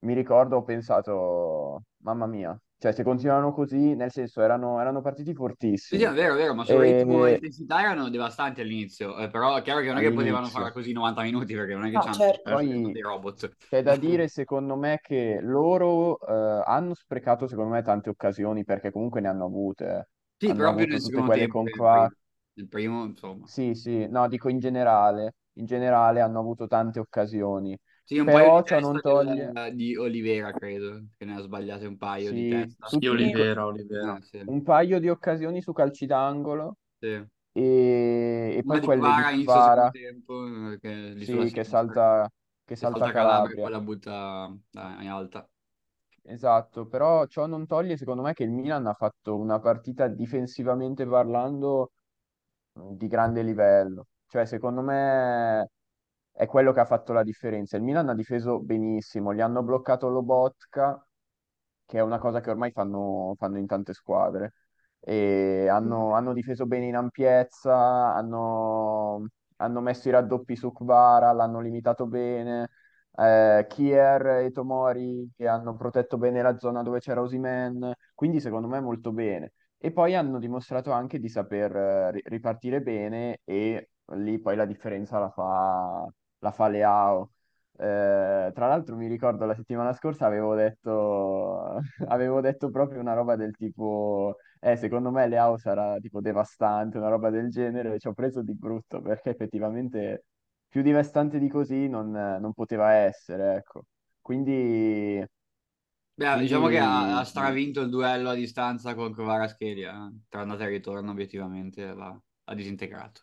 [0.00, 2.58] mi ricordo, ho pensato, mamma mia.
[2.82, 5.32] Cioè, se continuavano così, nel senso, erano, erano partiti
[5.84, 6.04] Sì, sì, fortissimi.
[6.04, 9.56] è vero, è vero, ma sul ritmo e E intensità erano devastanti all'inizio, eh, però
[9.56, 10.48] è chiaro che non è che potevano all'inizio.
[10.50, 12.40] farla così 90 minuti perché non è che No, c'hanno certo.
[12.46, 13.54] Poi dei robot.
[13.68, 18.90] c'è da dire, secondo me, che loro eh, hanno sprecato, secondo me, tante occasioni perché
[18.90, 20.10] comunque ne hanno avute.
[20.36, 22.08] Sì, Hanno avuto nel tutte secondo quelle tempo qua.
[22.08, 22.10] primo.
[22.54, 23.48] Nel primo, insomma.
[23.48, 25.34] Sì, sì, no, dico in generale.
[25.56, 27.78] In generale hanno avuto tante occasioni.
[28.12, 29.54] Sì, un paio di Però ciò non testa toglie.
[29.54, 32.86] del- di Olivera, credo, che ne ha sbagliate un paio di Sì, testa.
[32.86, 34.18] su Sì, Olivera, Olivera.
[34.18, 37.26] Eh, sì, un paio di occasioni su calci d'angolo sì.
[37.52, 39.24] e, e poi di quelle di
[39.90, 42.28] tempo, eh, che sì, che salta,
[42.64, 43.60] che salta salta Calabria e Calabria.
[43.60, 45.48] poi la butta eh, in alta.
[46.24, 51.06] Esatto, però ciò non toglie, secondo me, che il Milan ha fatto una partita difensivamente
[51.06, 51.92] parlando
[52.72, 54.06] di grande livello.
[54.26, 55.68] Cioè, secondo me
[56.32, 57.76] è quello che ha fatto la differenza.
[57.76, 61.04] Il Milan ha difeso benissimo, gli hanno bloccato Lobotka,
[61.84, 64.54] che è una cosa che ormai fanno, fanno in tante squadre.
[65.00, 71.60] E hanno, hanno difeso bene in ampiezza, hanno, hanno messo i raddoppi su Kvara, l'hanno
[71.60, 72.70] limitato bene.
[73.14, 78.68] Eh, Kier e Tomori che hanno protetto bene la zona dove c'era Osimhen, quindi secondo
[78.68, 79.52] me molto bene.
[79.76, 84.64] E poi hanno dimostrato anche di saper eh, ri- ripartire bene e lì poi la
[84.64, 86.06] differenza la fa,
[86.42, 87.30] la fa Leao.
[87.78, 93.36] Eh, tra l'altro mi ricordo la settimana scorsa avevo detto, avevo detto proprio una roba
[93.36, 98.08] del tipo, eh, secondo me Leao sarà tipo devastante, una roba del genere, e ci
[98.08, 100.24] ho preso di brutto perché effettivamente
[100.68, 103.84] più devastante di così non, non poteva essere, ecco.
[104.20, 105.24] Quindi
[106.14, 110.20] Beh, diciamo che ha, ha stravinto il duello a distanza con Kvaratskhelia, eh.
[110.28, 113.22] Tra andata e ritorno, obiettivamente, l'ha l'ha disintegrato.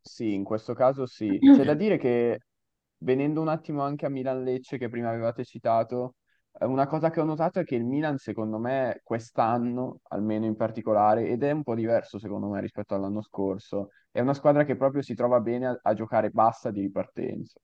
[0.00, 1.38] Sì, in questo caso sì.
[1.38, 2.40] C'è da dire che
[2.98, 6.16] venendo un attimo anche a Milan-Lecce che prima avevate citato,
[6.58, 10.56] eh, una cosa che ho notato è che il Milan, secondo me, quest'anno, almeno in
[10.56, 14.76] particolare, ed è un po' diverso secondo me rispetto all'anno scorso, è una squadra che
[14.76, 17.58] proprio si trova bene a, a giocare bassa di ripartenza.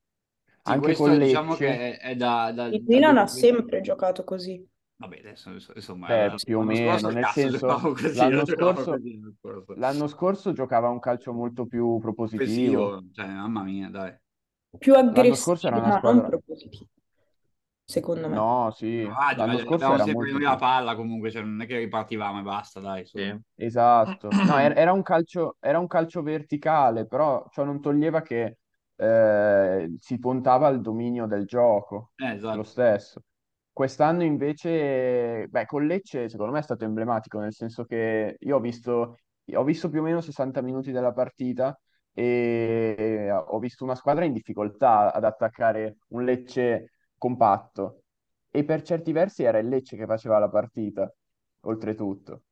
[0.44, 3.26] Sì, Anche questo con diciamo Lecce, che è, è da, da, Il da Milan ha
[3.26, 4.64] sempre giocato così.
[5.02, 9.32] Vabbè, adesso, insomma, beh, più o scorso meno, nel senso, così, l'anno scorso, così l'anno
[9.40, 9.76] scorso.
[9.78, 13.02] l'anno scorso giocava un calcio molto più propositivo.
[13.12, 14.14] Cioè, mamma mia, dai.
[14.78, 16.28] Più L'anno scorso era aggressivo, una ma squadra...
[16.28, 16.86] propositivo,
[17.84, 18.36] secondo me.
[18.36, 21.66] No, sì, Ah, l'anno scorso avevamo era molto noi la palla comunque, cioè, non è
[21.66, 23.04] che ripartivamo e basta, dai.
[23.06, 23.20] Sì.
[23.54, 28.58] Esatto, no, er- era un calcio, era un calcio verticale, però ciò non toglieva che
[28.96, 32.64] eh, si puntava al dominio del gioco, Eh, lo esatto.
[32.64, 33.22] stesso.
[33.72, 38.60] Quest'anno invece, beh, con Lecce secondo me è stato emblematico, nel senso che io ho
[38.60, 39.18] visto,
[39.54, 41.78] ho visto più o meno 60 minuti della partita
[42.12, 48.02] e ho visto una squadra in difficoltà ad attaccare un Lecce compatto
[48.50, 51.10] e per certi versi era il Lecce che faceva la partita,
[51.60, 52.42] oltretutto.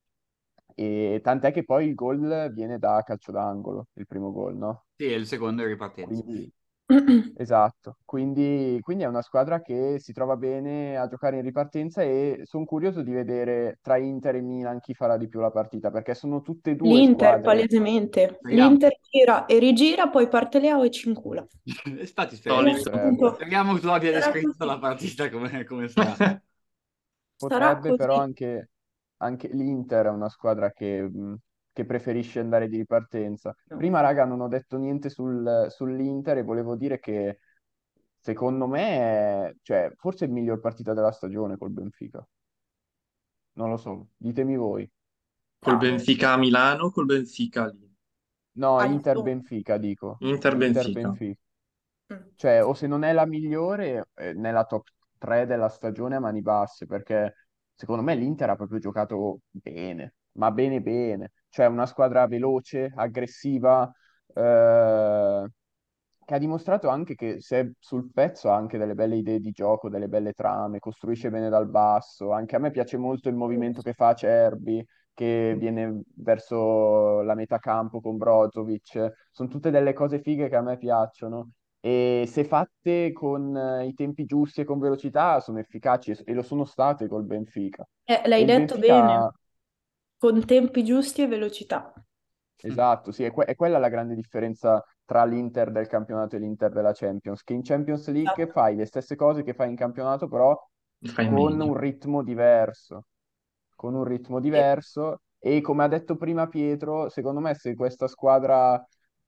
[0.75, 4.87] E tant'è che poi il gol viene da calcio d'angolo, il primo gol, no?
[4.97, 6.07] Sì, e il secondo è ripartenza.
[6.07, 6.51] Quindi,
[7.33, 7.99] esatto.
[8.05, 12.65] Quindi, quindi è una squadra che si trova bene a giocare in ripartenza e sono
[12.65, 16.43] curioso di vedere tra Inter e Milan chi farà di più la partita, perché sono
[16.43, 17.43] tutte e due L'Inter, squadre.
[17.43, 18.39] palesemente.
[18.39, 18.77] Speriamo.
[18.77, 21.47] L'Inter gira e rigira, poi parte Leao e ci incula.
[21.87, 22.91] Infatti, speriamo, Solito.
[22.91, 24.65] Potrebbe, speriamo che tu abbia Sarà descritto così.
[24.65, 26.41] la partita come, come sarà.
[27.37, 28.21] Sarà potrebbe, però così.
[28.21, 28.71] anche,
[29.19, 31.37] anche l'Inter è una squadra che, mh,
[31.81, 33.55] che preferisce andare di ripartenza.
[33.69, 33.77] No.
[33.77, 37.41] Prima, raga, non ho detto niente sul- sull'Inter e volevo dire che
[38.19, 42.27] secondo me, è- cioè, forse è il miglior partita della stagione col Benfica.
[43.55, 44.91] Non lo so, ditemi voi.
[45.61, 47.89] Col Benfica a Milano o col Benfica lì?
[48.55, 50.19] No, Ah, Inter-Benfica, dico.
[50.21, 51.09] Inter-Benfica.
[51.09, 51.41] Inter-Benfica.
[52.13, 52.17] Mm.
[52.35, 54.89] Cioè, o se non è la migliore, eh, nella top
[55.19, 57.35] 3 della stagione a mani basse, perché
[57.75, 61.33] secondo me l'Inter ha proprio giocato bene, ma bene bene.
[61.51, 63.91] Cioè, una squadra veloce, aggressiva,
[64.35, 65.47] eh,
[66.25, 69.89] che ha dimostrato anche che se sul pezzo ha anche delle belle idee di gioco,
[69.89, 72.31] delle belle trame, costruisce bene dal basso.
[72.31, 77.59] Anche a me piace molto il movimento che fa Acerbi, che viene verso la metà
[77.59, 79.29] campo con Brozovic.
[79.33, 81.51] Sono tutte delle cose fighe che a me piacciono.
[81.81, 86.43] E se fatte con eh, i tempi giusti e con velocità sono efficaci e lo
[86.43, 87.85] sono state col Benfica.
[88.05, 89.31] Eh, l'hai il detto Benfica, bene,
[90.21, 91.93] con tempi giusti e velocità.
[92.61, 96.71] esatto, sì, è, que- è quella la grande differenza tra l'Inter del campionato e l'Inter
[96.73, 98.51] della Champions, che in Champions League Esatto.
[98.51, 100.57] fai le stesse cose che fai in campionato, però
[101.13, 101.61] Fai con meglio.
[101.61, 103.07] un ritmo diverso,
[103.75, 108.83] con un ritmo diverso e come ha detto prima Pietro, secondo me se questa squadra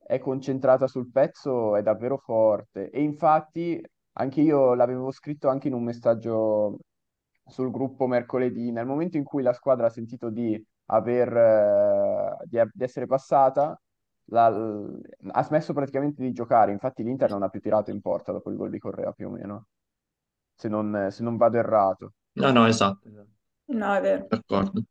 [0.04, 3.80] è concentrata sul pezzo è davvero forte e infatti
[4.14, 6.78] anche io l'avevo scritto anche in un messaggio
[7.46, 12.58] sul gruppo mercoledì, nel momento in cui la squadra ha sentito di aver, eh, di,
[12.72, 13.80] di essere passata,
[14.26, 14.46] la-
[15.32, 18.56] ha smesso praticamente di giocare, infatti l'Inter non ha più tirato in porta dopo il
[18.56, 19.66] gol di Correa più o meno,
[20.54, 22.14] se non, se non vado errato.
[22.34, 23.08] No, no, esatto.
[23.08, 23.30] esatto.
[23.66, 24.30] No, è vero.
[24.30, 24.82] D'accordo.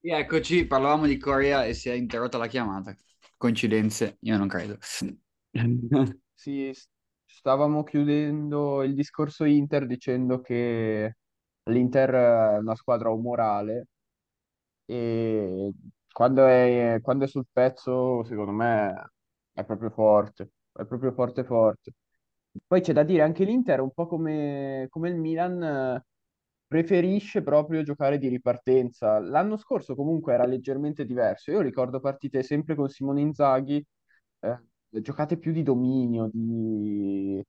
[0.00, 2.94] E eccoci, parlavamo di Corea e si è interrotta la chiamata.
[3.36, 4.18] Coincidenze?
[4.20, 4.78] Io non credo.
[6.34, 6.72] Sì,
[7.24, 11.16] stavamo chiudendo il discorso Inter dicendo che
[11.64, 13.88] l'Inter è una squadra umorale
[14.86, 15.72] e
[16.12, 19.12] quando è, quando è sul pezzo, secondo me,
[19.52, 21.92] è proprio forte, è proprio forte forte.
[22.66, 26.00] Poi c'è da dire anche l'Inter, un po' come, come il Milan,
[26.66, 29.18] preferisce proprio giocare di ripartenza.
[29.20, 31.50] L'anno scorso comunque era leggermente diverso.
[31.50, 33.84] Io ricordo partite sempre con Simone Inzaghi,
[34.40, 34.60] eh,
[34.90, 37.42] giocate più di dominio, di,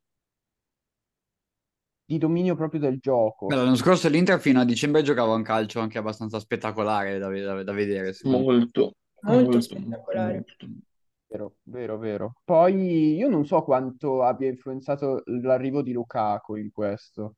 [2.05, 3.49] di dominio proprio del Beh, gioco.
[3.49, 7.73] L'anno scorso l'Inter fino a dicembre giocava un calcio anche abbastanza spettacolare da, da- da
[7.73, 8.13] vedere.
[8.23, 10.33] Molto, Molto molto, spettacolare.
[10.33, 10.67] molto.
[11.27, 12.33] Vero, vero, vero.
[12.45, 17.35] Poi io non so quanto abbia influenzato l'arrivo di Lukaku in questo,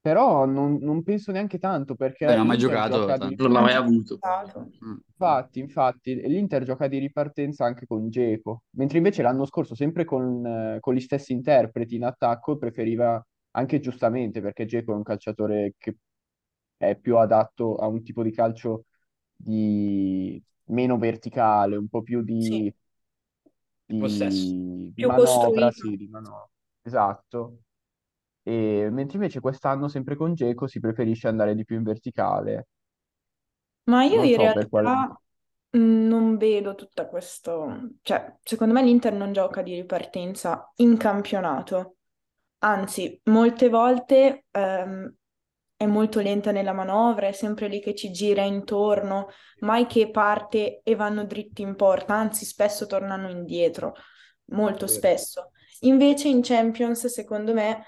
[0.00, 3.36] però non, non penso neanche tanto perché Beh, non ha mai giocato gioca di.
[3.36, 4.18] Non l'ha mai avuto.
[4.84, 4.96] Mm.
[5.06, 10.44] Infatti, infatti, l'Inter gioca di ripartenza anche con Dzeko, mentre invece l'anno scorso, sempre con,
[10.44, 13.24] eh, con gli stessi interpreti in attacco, preferiva
[13.54, 15.96] anche giustamente, perché Dzeko è un calciatore che
[16.76, 18.86] è più adatto a un tipo di calcio
[19.34, 22.72] di meno verticale, un po' più Sì, di,
[23.96, 24.54] possesso.
[24.86, 25.70] di, di più manovra, costruito.
[25.70, 26.48] sì, di manovra.
[26.82, 27.60] Esatto.
[28.42, 32.68] E, mentre invece quest'anno, sempre con Dzeko, si preferisce andare di più in verticale.
[33.84, 34.94] Ma io Non in so per quale...
[34.94, 35.20] realtà
[35.70, 41.96] mh, non vedo tutto questo, cioè, secondo me l'Inter non gioca di ripartenza in campionato.
[42.64, 45.14] Anzi, molte volte ehm,
[45.76, 49.28] è molto lenta nella manovra, è sempre lì che ci gira intorno,
[49.60, 53.94] mai che parte e vanno dritti in porta, anzi, spesso tornano indietro,
[54.46, 55.50] molto spesso.
[55.80, 57.84] Invece in Champions, secondo me,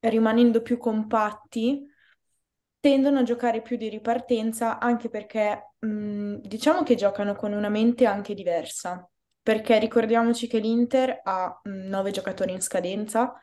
[0.00, 1.86] rimanendo più compatti,
[2.80, 8.06] tendono a giocare più di ripartenza, anche perché mh, diciamo che giocano con una mente
[8.06, 9.06] anche diversa.
[9.42, 13.34] Perché ricordiamoci che l'Inter ha mh, nove giocatori in scadenza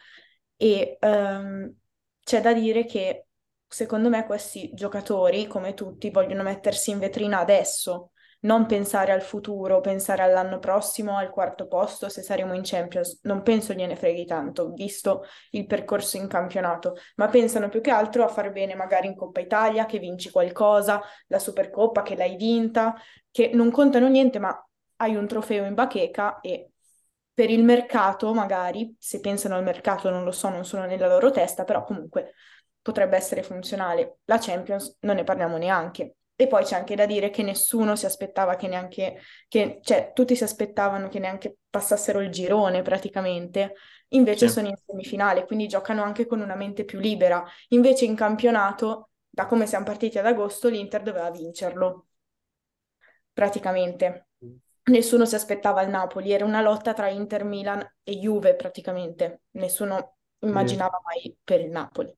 [0.61, 1.73] e ehm,
[2.21, 3.27] c'è da dire che
[3.65, 9.79] secondo me questi giocatori, come tutti, vogliono mettersi in vetrina adesso, non pensare al futuro,
[9.79, 13.21] pensare all'anno prossimo, al quarto posto, se saremo in Champions.
[13.23, 18.25] Non penso gliene freghi tanto, visto il percorso in campionato, ma pensano più che altro
[18.25, 22.95] a fare bene magari in Coppa Italia, che vinci qualcosa, la Supercoppa, che l'hai vinta,
[23.31, 24.61] che non contano niente, ma
[24.97, 26.68] hai un trofeo in bacheca e
[27.39, 31.31] per il mercato, magari, se pensano al mercato, non lo so, non sono nella loro
[31.31, 32.33] testa, però comunque
[32.81, 34.17] potrebbe essere funzionale.
[34.25, 36.15] La Champions non ne parliamo neanche.
[36.35, 40.35] E poi c'è anche da dire che nessuno si aspettava che neanche, che, cioè tutti
[40.35, 43.73] si aspettavano che neanche passassero il girone praticamente,
[44.09, 44.53] invece Sì.
[44.55, 47.45] sono in semifinale, quindi giocano anche con una mente più libera.
[47.69, 52.07] Invece in campionato, da come siamo partiti ad agosto, l'Inter doveva vincerlo,
[53.33, 54.28] praticamente.
[54.83, 59.41] Nessuno si aspettava il Napoli, era una lotta tra Inter, Milan e Juve praticamente.
[59.51, 62.15] Nessuno immaginava mai per il Napoli.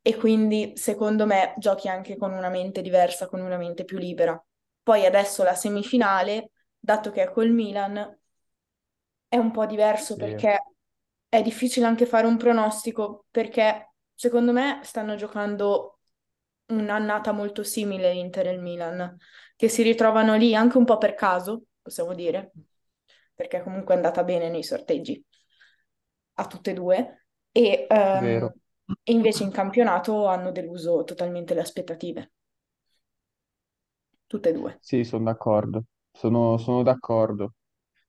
[0.00, 4.40] E quindi, secondo me, giochi anche con una mente diversa, con una mente più libera.
[4.82, 8.16] Poi adesso la semifinale, dato che è col Milan,
[9.28, 10.20] è un po' diverso Sì.
[10.20, 10.62] perché
[11.28, 15.98] è difficile anche fare un pronostico, perché secondo me stanno giocando
[16.66, 19.16] un'annata molto simile l'Inter e il Milan,
[19.56, 22.54] che si ritrovano lì anche un po' per caso, possiamo dire,
[23.34, 25.22] perché comunque è andata bene nei sorteggi
[26.34, 28.54] a tutte e due, e Vero.
[29.06, 32.32] e invece in campionato hanno deluso totalmente le aspettative,
[34.26, 34.80] tutte e due.
[34.80, 35.84] Sì, sono d'accordo.
[36.12, 37.54] Sono, sono d'accordo.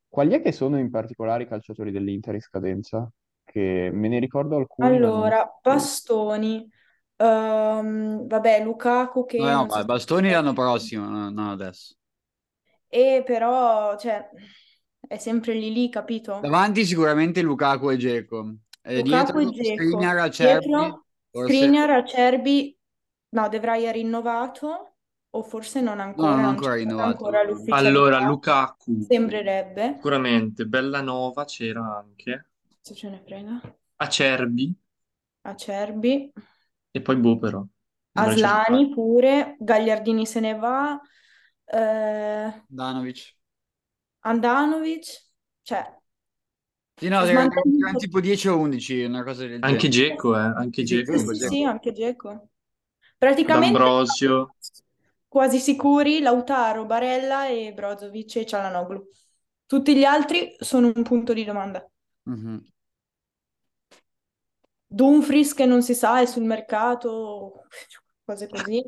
[0.08, 3.10] Quali è che sono in particolare i calciatori dell'Inter in scadenza?
[3.44, 5.64] Che me ne ricordo alcuni, non Allora, tutti.
[5.64, 6.70] Bastoni,
[7.18, 9.84] ehm, vabbè, Lukaku che No, no, non so.
[9.86, 11.96] Bastoni l'anno prossimo, no, non adesso.
[12.96, 14.30] E però, cioè,
[15.08, 16.40] è sempre lì lì, capito?
[16.42, 18.56] Davanti sicuramente Lukaku e Dzeko.
[18.82, 20.22] E Lukaku e dietro Skriniar, Dzeko.
[20.22, 21.54] Acerbi, Dietro forse...
[21.54, 22.78] Skriniar, Acerbi,
[23.30, 24.96] no, De Vrij rinnovato,
[25.30, 27.10] o forse non No, ancora, non non ancora rinnovato.
[27.26, 27.40] ancora
[27.78, 29.96] Allora, Lukaku, sembrerebbe.
[29.96, 30.66] sicuramente.
[30.66, 32.46] Bellanova c'era anche.
[32.82, 33.62] Se ce ne frega.
[33.98, 34.74] Acerbi
[35.44, 36.32] Acerbi,
[36.92, 37.66] e poi boh però.
[38.14, 41.00] Aslani pure, Gagliardini se ne va,
[41.68, 43.36] eh, Danovic.
[44.24, 45.08] Andanovic,
[45.64, 45.84] cioè,
[46.98, 47.50] Sì, no, erano
[47.80, 49.90] erano tipo 10 o 11, una cosa del Anche genere.
[49.90, 50.40] Dzeko, eh.
[50.40, 51.18] Anche Dzeko.
[51.18, 52.48] Sì, sì, anche Dzeko.
[53.18, 54.56] Praticamente D'Ambrosio.
[55.28, 59.08] quasi sicuri Lautaro, Barella e Brozovic e Cialanoglu.
[59.66, 61.86] Tutti gli altri sono un punto di domanda.
[62.26, 62.66] Mhm.
[64.90, 67.64] Dumfries che non si sa è sul mercato,
[68.24, 68.82] cose così.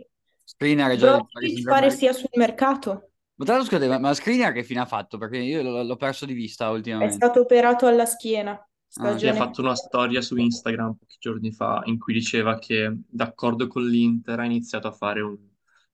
[0.58, 1.66] Skriniar è già del Brozovic Saint-Germain.
[1.66, 3.12] pare sia sul mercato.
[3.36, 5.18] Ma tra l'altro, scusate, ma, ma Skriniar che fine ha fatto?
[5.18, 7.16] Perché io l'ho l'ho perso di vista È ultimamente.
[7.16, 8.54] stato operato alla schiena,
[9.00, 12.58] Ah, Sì, ha stagione fatto una storia su Instagram pochi giorni fa in cui diceva
[12.58, 15.38] che d'accordo con l'Inter ha iniziato a fare un,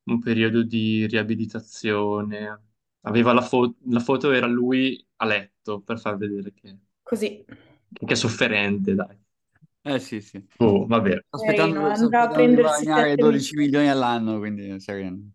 [0.03, 2.61] un periodo di riabilitazione.
[3.01, 7.45] Aveva la, fo- la foto, era lui a letto per far vedere che, così.
[8.05, 9.17] che è sofferente, dai.
[9.85, 10.43] Eh sì, sì.
[10.57, 11.25] Oh, vabbè.
[11.29, 13.89] Aspettando, andrà a prendersi guadagnare sette 12 milioni.
[13.89, 15.31] all'anno, quindi sereno.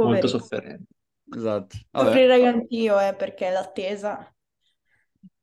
[0.00, 0.86] Molto sofferente.
[1.34, 1.76] Esatto.
[1.90, 2.10] Vabbè.
[2.10, 4.30] Soffrirei anch'io, eh, perché l'attesa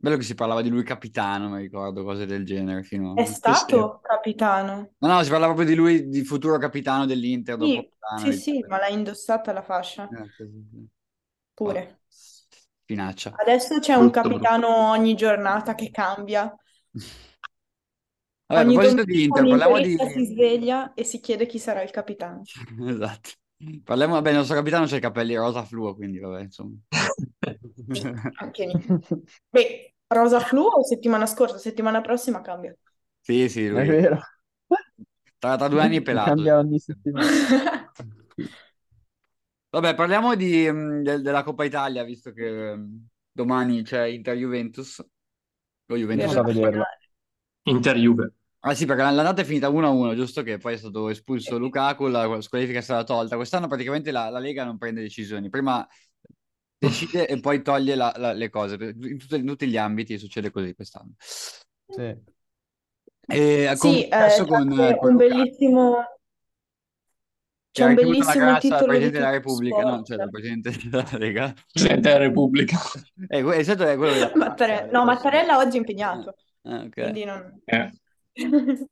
[0.02, 3.26] Bello che si parlava di lui capitano, mi ricordo, cose del genere fino è a...
[3.26, 4.94] Stato capitano.
[5.02, 8.32] No, no, si parlava proprio di lui, di futuro capitano dell'Inter dopo Sì, Milano.
[8.32, 10.44] sì, sì, ma l'ha indossata la fascia Eh, sì,
[11.56, 12.00] pure.
[12.88, 13.40] Finaccia.
[13.42, 14.50] Adesso c'è un Brutto, brutto.
[14.50, 16.56] capitano ogni giornata che cambia.
[18.50, 19.96] Vabbè, a Ogni proposito di Inter, parliamo di...
[19.96, 22.48] si sveglia e si chiede chi sarà il capitano.
[22.88, 23.30] Esatto.
[23.84, 26.76] Parliamo, vabbè, il nostro capitano c'ha i capelli rosa fluo, quindi vabbè, insomma.
[27.92, 28.10] Lì.
[29.54, 32.76] Beh, rosa flu o settimana scorsa, settimana prossima cambia.
[33.22, 33.86] Sì, sì, È lui.
[33.86, 34.20] vero.
[35.40, 36.44] Tra, tra due anni è pelato.
[36.44, 37.42] Cambia ogni settimana.
[39.72, 45.00] Vabbè, parliamo di, mh, del- della Coppa Italia, visto che mh, domani c'è Inter-Juventus.
[45.92, 46.86] O Juventus Vado a vederla.
[46.86, 47.00] finale.
[47.64, 48.34] Inter-Juve.
[48.62, 52.42] Ah sì, perché l'andata è finita 1-1, giusto che poi è stato espulso Lukaku, la
[52.42, 53.38] squalifica è stata tolta.
[53.38, 55.88] Quest'anno praticamente la, la Lega non prende decisioni, prima
[56.78, 58.76] decide e poi toglie la- la- le cose.
[58.76, 61.14] In, tutti in tutti gli ambiti succede così quest'anno.
[61.18, 62.02] Sì.
[63.32, 65.96] E Sì, eh, c'è con, anche con un Lukaku, bellissimo,
[67.72, 70.30] che c'è un bellissimo titolo Presidente della tutto Repubblica, no, cioè sport.
[70.32, 71.54] Presidente della Lega.
[71.72, 72.78] Presidente della Repubblica.
[73.28, 76.90] Eh, esatto, è quello Mattare- No, eh, Mattarella oggi è impegnato, Ah, ok.
[77.02, 77.62] quindi non...
[77.66, 77.92] Eh,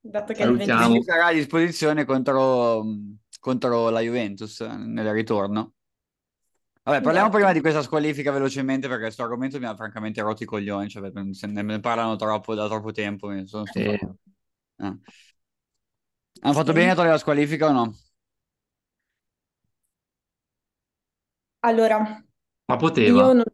[0.00, 0.88] Dato che Salutiamo.
[0.90, 2.84] 26 Quindi sarà a disposizione contro,
[3.40, 5.74] contro la Juventus eh, nel ritorno.
[6.84, 7.36] Vabbè, parliamo Esatto.
[7.36, 11.10] prima di questa squalifica velocemente perché questo argomento mi ha francamente rotto i coglioni, cioè,
[11.32, 13.80] se ne ne parlano troppo da troppo tempo, mi sono sì.
[14.76, 14.96] Ah.
[16.40, 16.72] Hanno fatto Sì.
[16.72, 17.94] bene a togliere la squalifica o no?
[21.60, 22.24] Allora,
[22.68, 23.44] Ma io poteva, non...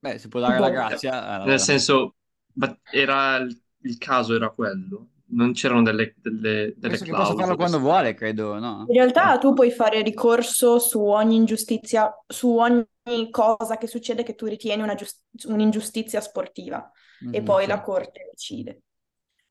[0.00, 0.70] Beh, si può dare la Boh.
[0.70, 1.42] grazia.
[1.42, 2.16] eh, nel senso,
[2.54, 7.34] ma era il, il caso era quello, non c'erano delle, delle, delle che possa farlo
[7.36, 7.56] clausole.
[7.56, 8.86] quando vuole, credo, no?
[8.88, 14.34] In realtà tu puoi fare ricorso su ogni ingiustizia, su ogni cosa che succede che
[14.34, 16.90] tu ritieni una gius- un'ingiustizia sportiva
[17.30, 17.44] e Mhm.
[17.44, 18.82] poi la corte decide.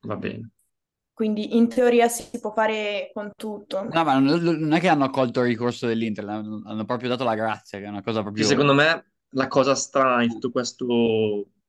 [0.01, 0.49] Va bene.
[1.13, 3.83] Quindi in teoria si può fare con tutto.
[3.83, 7.33] No, ma non, non è che hanno accolto il ricorso dell'Inter, hanno, proprio dato la
[7.35, 8.45] grazia, che è una cosa proprio...
[8.45, 10.85] secondo me la cosa strana di tutto questo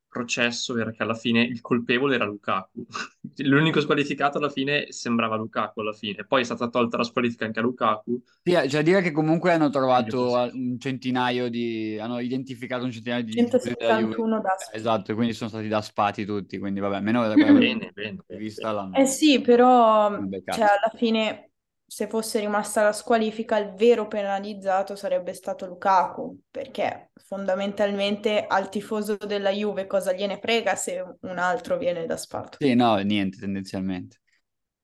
[0.08, 2.84] processo era che alla fine il colpevole era Lukaku.
[3.38, 6.24] L'unico squalificato alla fine sembrava Lukaku alla fine.
[6.24, 8.20] Poi è stata tolta la squalifica anche a Lukaku.
[8.42, 11.98] Sì, eh, cioè dire che comunque hanno trovato un centinaio di...
[12.00, 14.14] hanno identificato un centinaio di tifosi della Juve.
[14.14, 14.54] 171 da...
[14.54, 18.22] Eh, Esatto, quindi sono stati da spati tutti, quindi vabbè, meno da Bene, bene, bene,
[18.38, 21.50] vista l'hanno Eh sì, però cioè, alla fine
[21.88, 29.16] se fosse rimasta la squalifica il vero penalizzato sarebbe stato Lukaku, perché fondamentalmente al tifoso
[29.16, 34.18] della Juve cosa gliene frega se un altro viene da sfatto, Sì, no, niente tendenzialmente.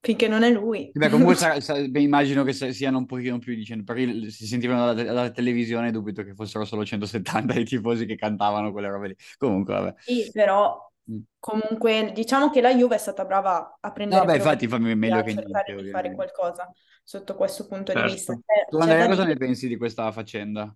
[0.00, 0.96] finché non è lui.
[0.96, 4.46] Beh, comunque sa- sa- beh, immagino che siano un pochino più di 100, perché si
[4.46, 9.08] sentivano dalla, dalla televisione, dubito che fossero solo 170 i tifosi che cantavano quelle robe
[9.08, 9.16] lì.
[9.36, 9.94] Comunque, vabbè.
[10.06, 10.92] Sì, però.
[11.38, 14.94] Comunque diciamo che la Juve è stata brava a No, prendere beh, infatti fa provvedimenti
[14.94, 16.14] meglio che niente, cercare di fare ovviamente.
[16.14, 16.70] qualcosa
[17.02, 18.02] sotto questo punto di Certo.
[18.02, 18.38] vista.
[18.46, 20.74] C'è, Tu, Andrea, cosa ne pensi di questa faccenda?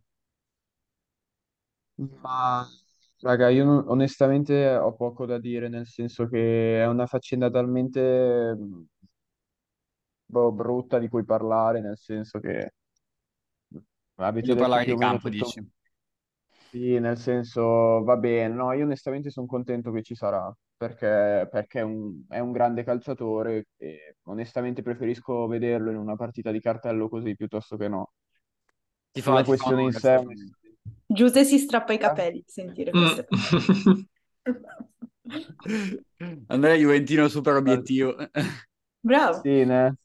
[2.22, 2.66] Ma
[3.20, 8.56] raga, io non- onestamente ho poco da dire, nel senso che è una faccenda talmente
[10.28, 12.72] boh, brutta di cui parlare, nel senso che
[14.16, 15.28] avete Voglio detto parlare più di o meno campo, tutto.
[15.28, 15.64] dici?
[16.70, 17.62] Sì, nel senso,
[18.04, 22.40] va bene, no, io onestamente sono contento che ci sarà, perché, perché è un, è
[22.40, 27.88] un grande calciatore e onestamente preferisco vederlo in una partita di cartello così piuttosto che
[27.88, 28.12] no.
[29.12, 30.56] Ti fa, Sulla ti fa questione in onore, sé, assolutamente.
[31.06, 32.00] Giuse si strappa i Eh?
[32.00, 32.96] capelli a sentire Mm.
[32.96, 33.52] queste cose.
[36.48, 38.16] Andrea Juventino super obiettivo
[39.02, 39.38] Bravo.
[39.42, 39.96] Sì, ne?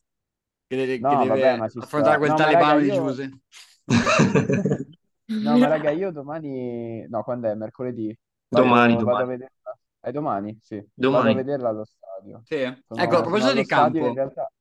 [0.68, 2.20] che deve, che No, deve vabbè, ma ci affrontare sta.
[2.20, 2.92] quel No, ma talebano raga, di io...
[2.92, 3.30] Giuse.
[5.26, 7.08] No, ma raga, io domani...
[7.08, 7.56] No, quando è?
[7.56, 8.16] Mercoledì?
[8.50, 9.26] Domani, Vado, vado a domani.
[9.26, 9.78] vederla.
[10.00, 10.58] È domani?
[10.62, 10.86] Sì.
[10.96, 11.34] Vado a Domani.
[11.34, 12.44] vederla allo stadio.
[12.44, 12.56] Sì.
[12.56, 14.14] Ecco, a Sono, sono proposito allo di stadio in campo.
[14.14, 14.52] realtà...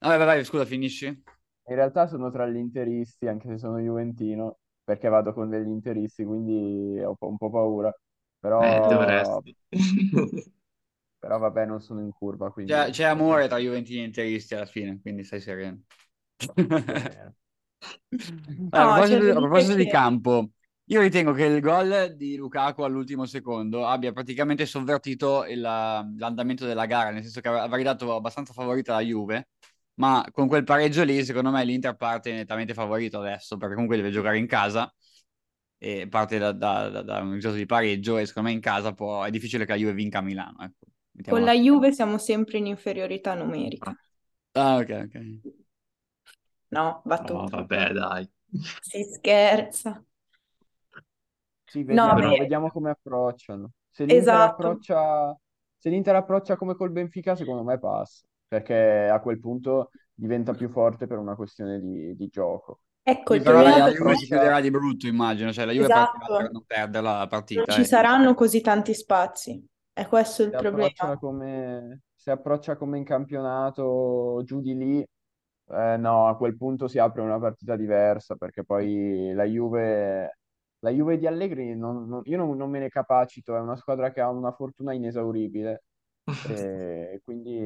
[0.00, 1.24] Vabbè, vai, vai, scusa, finisci?
[1.68, 6.24] In realtà sono tra gli interisti, anche se sono juventino, perché vado con degli interisti,
[6.24, 7.88] quindi ho un po', paura.
[7.88, 7.98] Eh,
[8.38, 9.56] Però, dovresti.
[11.18, 12.72] però vabbè, non sono in curva, quindi...
[12.72, 15.82] C'è, c'è amore tra Juventini e Interisti alla fine, quindi stai sereno.
[18.70, 20.50] Allora, a proposito, a proposito di campo,
[20.86, 26.86] io ritengo che il gol di Lukaku all'ultimo secondo abbia praticamente sovvertito il- l'andamento della
[26.86, 29.48] gara, nel senso che avrei dato abbastanza favorita alla Juve,
[29.94, 34.10] ma con quel pareggio lì, secondo me l'Inter parte nettamente favorito adesso, perché comunque deve
[34.10, 34.92] giocare in casa
[35.78, 38.92] e parte da, da- da- da un risultato di pareggio e secondo me in casa
[38.94, 40.56] può- è difficile che la Juve vinca a Milano.
[40.62, 40.86] Ecco.
[41.26, 41.64] con Mettiamola la così.
[41.64, 43.92] Juve siamo sempre in inferiorità numerica.
[44.54, 45.16] Ah, ok, ok.
[46.72, 47.48] No, No, battuta.
[47.48, 48.30] vabbè, dai.
[48.80, 50.04] Si scherza.
[51.64, 53.72] Sì, No, vediamo, Però, beh, vediamo come approcciano.
[53.90, 54.40] Se l'Inter esatto.
[54.40, 55.34] approccia,
[55.78, 60.68] se l'Inter approccia come col Benfica, secondo me passa, perché a quel punto diventa più
[60.68, 62.80] forte per una questione di, di gioco.
[63.04, 65.72] Ecco, Sì, il però la, problema la Juve si chiuderà di brutto, immagino, cioè la
[65.72, 67.66] Juve partirà per esatto, non perderla la non partita.
[67.68, 69.64] ci e- saranno così tanti spazi.
[69.92, 71.18] È questo il se approccia problema.
[71.18, 75.06] come, se approccia come in campionato giù di lì,
[75.72, 80.38] eh, no, a quel punto si apre una partita diversa, perché poi la Juve,
[80.80, 84.10] la Juve di Allegri, non- non- io non, non me ne capacito, è una squadra
[84.12, 85.82] che ha una fortuna inesauribile.
[86.44, 87.56] E quindi,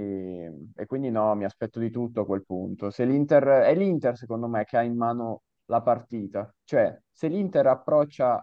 [0.75, 2.91] e quindi no, mi aspetto di tutto a quel punto.
[2.91, 6.53] Se l'Inter, è l'Inter, secondo me, che ha in mano la partita.
[6.65, 8.43] Cioè, se l'Inter approccia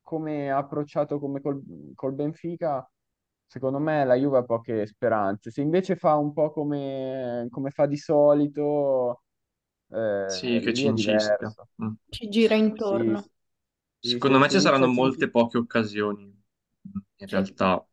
[0.00, 1.62] come ha approcciato come col,
[1.94, 2.88] col Benfica,
[3.46, 5.50] secondo me la Juve ha poche speranze.
[5.50, 9.22] Se invece fa un po' come, come fa di solito,
[10.24, 11.68] Sì, eh, che lì ci è diverso.
[11.82, 11.92] Mm.
[12.08, 13.28] Ci gira Sì, intorno.
[13.98, 15.30] sì, Secondo se, me se ci saranno inizia a molte sentire...
[15.30, 17.28] poche occasioni, in Sì.
[17.28, 17.84] realtà.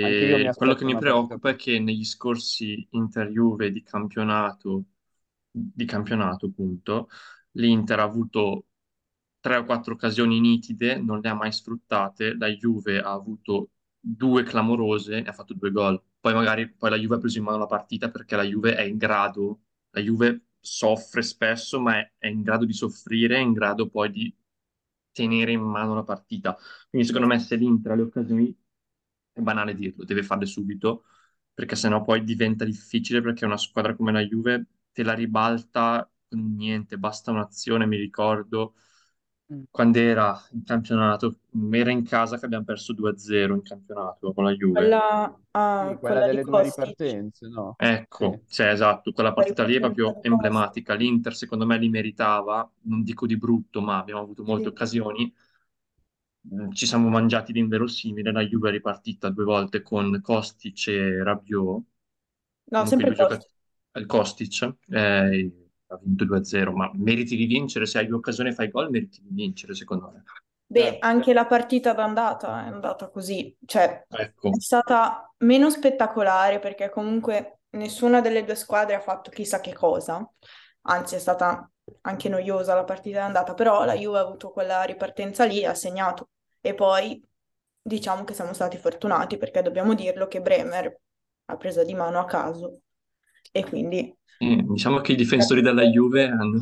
[0.00, 2.86] Anche io mi E quello che aspetto mi una partita preoccupa è che negli scorsi
[2.92, 4.84] Inter-Juve di campionato,
[5.50, 7.08] di campionato, appunto,
[7.52, 8.66] l'Inter ha avuto
[9.40, 12.34] tre o quattro occasioni nitide, non le ha mai sfruttate.
[12.36, 13.71] La Juve ha avuto
[14.04, 16.02] due clamorose e ha fatto due gol.
[16.20, 18.82] Poi magari poi la Juve ha preso in mano la partita perché la Juve è
[18.82, 23.52] in grado, la Juve soffre spesso, ma è, è in grado di soffrire, è in
[23.52, 24.36] grado poi di
[25.12, 26.56] tenere in mano la partita.
[26.88, 28.56] Quindi secondo me se l'Inter ha le occasioni,
[29.32, 31.04] è banale dirlo, deve farle subito,
[31.54, 36.54] perché sennò poi diventa difficile perché una squadra come la Juve te la ribalta con
[36.54, 38.74] niente, basta un'azione, mi ricordo
[39.50, 39.64] Mm.
[39.70, 41.38] quando era in campionato,
[41.70, 44.98] era in casa che abbiamo perso 2-0 in campionato con la Juve.
[45.00, 47.78] Quella, ah, Sì, quella quella di delle due Kostic, ripartenze, no?
[48.08, 48.24] Sì.
[48.24, 50.22] Ecco, sì, esatto, quella la partita lì è ripartenza proprio di Kostic.
[50.22, 50.94] emblematica.
[50.94, 54.70] L'Inter secondo me li meritava, non dico di brutto, ma abbiamo avuto molte Sì.
[54.70, 55.32] occasioni.
[56.54, 61.84] Mm, Ci siamo mangiati l'inverosimile, la Juve è ripartita due volte con Kostic e Rabiot,
[62.72, 63.50] No, comunque i sempre due giocatori,
[64.06, 64.06] Kostic.
[64.06, 65.61] Kostic, eh,
[65.92, 69.20] ha vinto 2-0, ma meriti di vincere, se hai due occasioni e fai gol, meriti
[69.22, 70.22] di vincere, secondo me.
[70.66, 71.06] Beh, Certo.
[71.06, 77.60] anche la partita d'andata è andata così, cioè Ecco, è stata meno spettacolare perché comunque
[77.70, 80.26] nessuna delle due squadre ha fatto chissà che cosa,
[80.82, 81.70] anzi è stata
[82.02, 86.30] anche noiosa la partita d'andata, però la Juve ha avuto quella ripartenza lì, ha segnato
[86.60, 87.22] e poi
[87.82, 91.00] diciamo che siamo stati fortunati perché dobbiamo dirlo che Bremer
[91.46, 92.80] ha preso di mano a caso
[93.52, 96.60] e quindi sì, diciamo che i difensori della Juve hanno,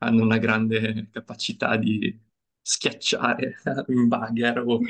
[0.00, 2.18] hanno una grande capacità di
[2.60, 3.56] schiacciare
[3.88, 4.80] un bagger o...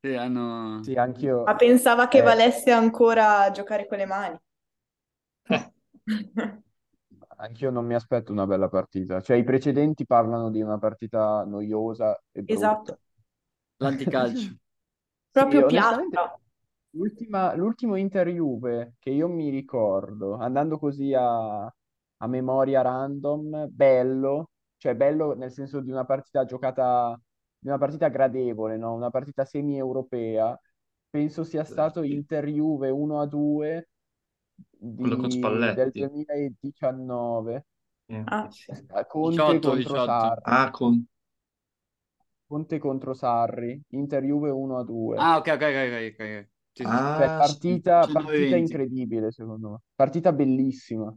[0.00, 0.82] Sì, hanno...
[0.82, 1.42] Sì, anch'io...
[1.44, 4.38] ma pensava che eh, valesse ancora giocare con le mani.
[7.40, 9.20] Anch'io non mi aspetto una bella partita.
[9.20, 12.54] Cioè, i precedenti parlano di una partita noiosa e brutta.
[12.54, 12.98] Esatto,
[13.76, 14.38] L'anticalcio.
[14.38, 14.58] Sì,
[15.30, 16.40] proprio onestamente, piatta.
[16.98, 24.94] L'ultima- l'ultimo Inter-Juve che io mi ricordo, andando così a, a memoria random, bello, cioè
[24.94, 27.18] bello nel senso di una partita giocata,
[27.58, 28.94] di una partita gradevole, no?
[28.94, 30.58] Una partita semi-europea,
[31.10, 32.02] penso sia stato.
[32.02, 33.88] Inter-Juve 1-2
[34.96, 35.94] quello con di- del Spalletti.
[35.94, 37.66] 2019.
[38.08, 38.26] Eh.
[38.26, 38.70] Ah, sì.
[38.88, 39.98] Eh, Conte 18, contro 18.
[39.98, 40.42] Sarri.
[40.42, 41.06] Ah, con...
[42.46, 43.80] Conte contro Sarri.
[43.90, 45.24] Inter-Juve 1-2.
[45.24, 45.76] Ah, ok, ok, ok,
[46.14, 46.48] ok, ok.
[46.78, 47.12] Sì, sì, sì.
[47.12, 47.58] Cioè, Ah, sì.
[47.60, 48.08] partita, 19-20.
[48.08, 49.78] partita incredibile, secondo me.
[49.94, 51.12] Partita bellissima.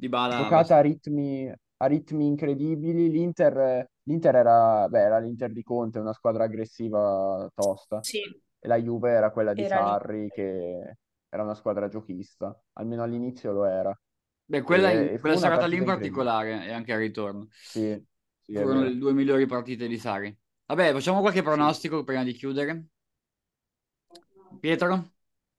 [0.00, 3.10] Dybala Giocata a ritmi, a ritmi incredibili.
[3.10, 8.04] L'Inter l'Inter era, beh, era l'Inter di Conte, una squadra aggressiva tosta.
[8.04, 8.20] Sì,
[8.60, 9.96] E la Juve era quella di era lì.
[9.96, 10.96] Sarri, che
[11.28, 12.56] era una squadra giochista.
[12.74, 13.98] Almeno all'inizio lo era.
[14.44, 17.48] Beh, quella, E, quella serata lì in particolare e anche al ritorno.
[17.60, 18.04] Sì,
[18.42, 20.36] sì, Furono le due migliori partite di Sarri.
[20.66, 21.62] Vabbè, facciamo qualche Sì.
[21.62, 22.86] pronostico prima di chiudere.
[24.60, 25.12] Pietro,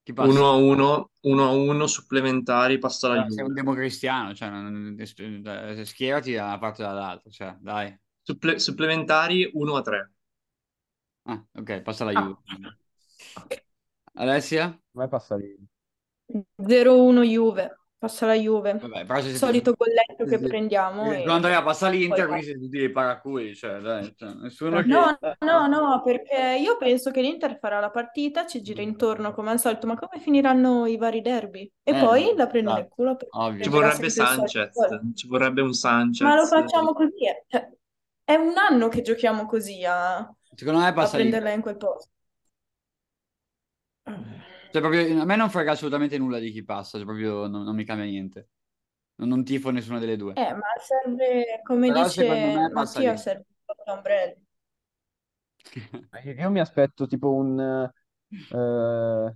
[0.04, 0.30] chi passa?
[0.30, 3.54] 1 a 1, 1 a 1 supplementari, passa la Eh, sei un Juve.
[3.54, 7.98] democristiano, cioè non- eh, schierati da una parte o dall'altra, cioè, dai.
[8.22, 10.12] Supple- supplementari 1 a 3.
[11.26, 12.38] Ah, ok, passa la Ah, Juve.
[14.16, 14.78] Alessia?
[14.92, 15.56] Come passa lì?
[16.56, 18.80] 0-1 Juve, passa la Juve.
[18.80, 22.78] Vabbè, però se Il solito golletto che prendiamo e Andrea passa l'Inter, quindi siete tutti
[22.78, 24.88] dei paraculi, cioè, dai, cioè, nessuno che...
[24.88, 29.52] No, no, no, perché io penso che l'Inter farà la partita, ci gira intorno come
[29.52, 31.72] al solito, ma come finiranno i vari derby?
[31.84, 33.64] E Eh, poi la prende nel esatto, culo perché ovvio.
[33.64, 34.72] Ci vorrebbe il Sanchez,
[35.16, 35.74] ci vorrebbe un
[36.18, 36.50] Ma lo Sanchez.
[36.50, 37.44] facciamo così, eh.
[37.48, 37.70] Cioè,
[38.24, 40.18] è un anno che giochiamo così a,
[40.56, 41.56] Secondo me a passa prenderla l'Inter.
[41.56, 42.10] in quel posto.
[44.74, 47.76] Cioè, proprio, a me non frega assolutamente nulla di chi passa, cioè, proprio non, non
[47.76, 48.50] mi cambia niente.
[49.18, 50.34] Non, non tifo nessuna delle due.
[50.34, 53.18] Eh, ma serve, come Però secondo dice me passa Mattia, lì.
[53.20, 54.36] serve un ombrello.
[56.40, 59.36] Io mi aspetto tipo un, eh,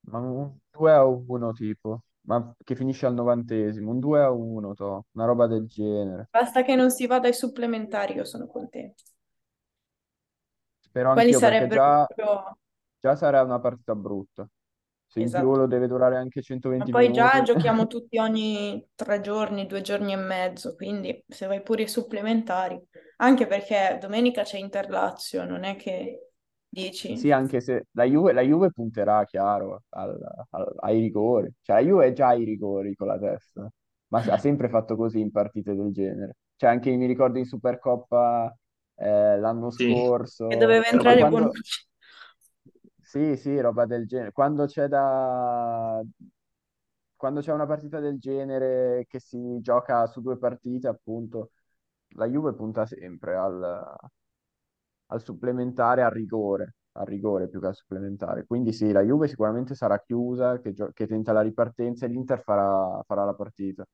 [0.00, 4.72] ma un 2 a 1 tipo, ma che finisce al novantesimo, un 2 a 1,
[4.72, 6.28] to, una roba del genere.
[6.30, 9.02] Basta che non si vada ai supplementari, io sono contenta.
[10.80, 12.58] Spero Quelli anch'io perché sarebbero già, proprio...
[13.06, 14.48] già sarà una partita brutta.
[15.06, 15.66] Se in più Esatto.
[15.66, 16.42] deve durare anche
[16.78, 17.42] Ma 120 poi già minuti.
[17.42, 22.78] giochiamo tutti ogni tre giorni, due giorni e mezzo, quindi se vai pure i supplementari,
[23.18, 26.32] anche perché domenica c'è Inter-Lazio, non è che
[26.68, 27.16] dici...
[27.16, 30.18] Sì, anche se la Juve, la Juve punterà, chiaro, al-
[30.50, 31.50] al- ai rigori.
[31.62, 33.66] Cioè, la Juve è già ai rigori con la testa,
[34.08, 36.36] ma ha sempre fatto così in partite del genere.
[36.56, 38.54] Cioè, anche mi ricordo in Supercoppa
[38.96, 40.02] eh, l'anno Sì.
[40.10, 41.86] scorso, Che doveva ma entrare quando, Bonucci.
[43.16, 44.30] Sì, sì, roba del genere.
[44.32, 46.02] Quando c'è da...
[47.16, 51.50] Quando c'è una partita del genere che si gioca su due partite, appunto,
[52.16, 53.96] la Juve punta sempre al,
[55.06, 58.44] al supplementare, al rigore, al rigore più che al supplementare.
[58.46, 62.40] Quindi sì, la Juve sicuramente sarà chiusa, che, gio- che tenta la ripartenza e l'Inter
[62.42, 63.84] farà, farà la partita.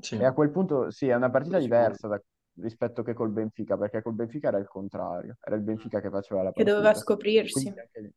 [0.00, 0.16] Sì.
[0.16, 1.80] E a quel punto sì, è una partita Sicuro.
[1.80, 2.22] diversa da-
[2.60, 6.42] rispetto che col Benfica, perché col Benfica era il contrario, era il Benfica che faceva
[6.42, 7.00] la che doveva partita.
[7.00, 7.52] scoprirsi.
[7.62, 8.12] Quindi anche lì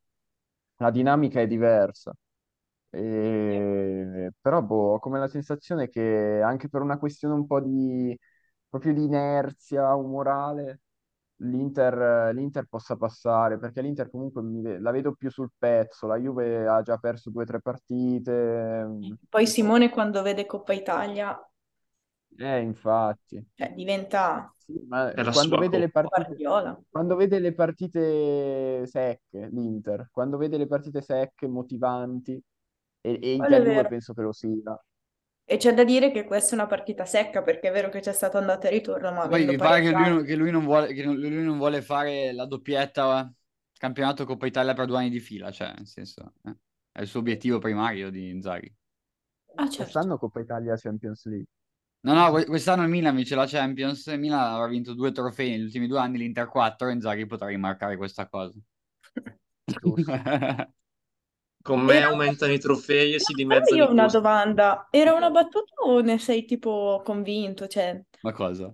[0.77, 2.13] la dinamica è diversa.
[2.89, 8.17] E- Però boh, ho come la sensazione che anche per una questione un po' di
[8.69, 10.81] proprio di inerzia umorale,
[11.37, 16.17] l'Inter l'Inter possa passare, perché l'Inter comunque mi ve- la vedo più sul pezzo, la
[16.17, 21.37] Juve ha già perso due o tre partite, mm, Poi Simone quando vede Coppa Italia,
[22.37, 23.45] eh, infatti.
[23.55, 25.89] cioè, diventa Sì, ma È la quando sua vede le colpa.
[25.89, 26.79] partite, Guardiola.
[26.89, 32.41] quando vede le partite secche, l'Inter, quando vede le partite secche, motivanti,
[33.01, 33.87] e, e Quello è Inter-Juve vero.
[33.87, 34.77] penso che lo sia.
[35.45, 38.13] E c'è da dire che questa è una partita secca, perché è vero che c'è
[38.13, 40.09] stato andata e ritorno, ma Poi avendo mi pare che lui, pareggiato...
[40.09, 43.31] non- che lui non vuole, che non- lui non vuole fare la doppietta
[43.73, 46.55] campionato Coppa Italia per due anni di fila, cioè, nel senso, eh,
[46.91, 48.73] è il suo obiettivo primario di Inzaghi.
[49.57, 49.83] Ah, certo.
[49.83, 51.47] Quest'anno Coppa Italia Champions League.
[52.03, 55.49] No, no, que- quest'anno il Milan vince la Champions, il Milan avrà vinto due trofei
[55.51, 58.53] negli ultimi due anni, l'Inter 4, Inzaghi potrà rimarcare questa cosa.
[61.63, 64.19] Con me Era- aumentano i trofei e si dimezzano io ho una costi.
[64.19, 67.67] domanda, era una battuta o ne sei tipo convinto?
[67.67, 68.73] Cioè, Ma cosa?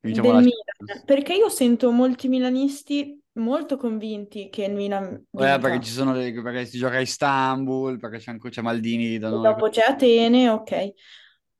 [0.00, 1.02] Vinciamo del la Milan?
[1.04, 6.32] Perché io sento molti milanisti molto convinti che il Milan Eh, perché ci sono le-
[6.42, 10.48] perché si gioca a Istanbul, perché c'è anche c'è Maldini da E dopo c'è Atene,
[10.48, 10.92] ok.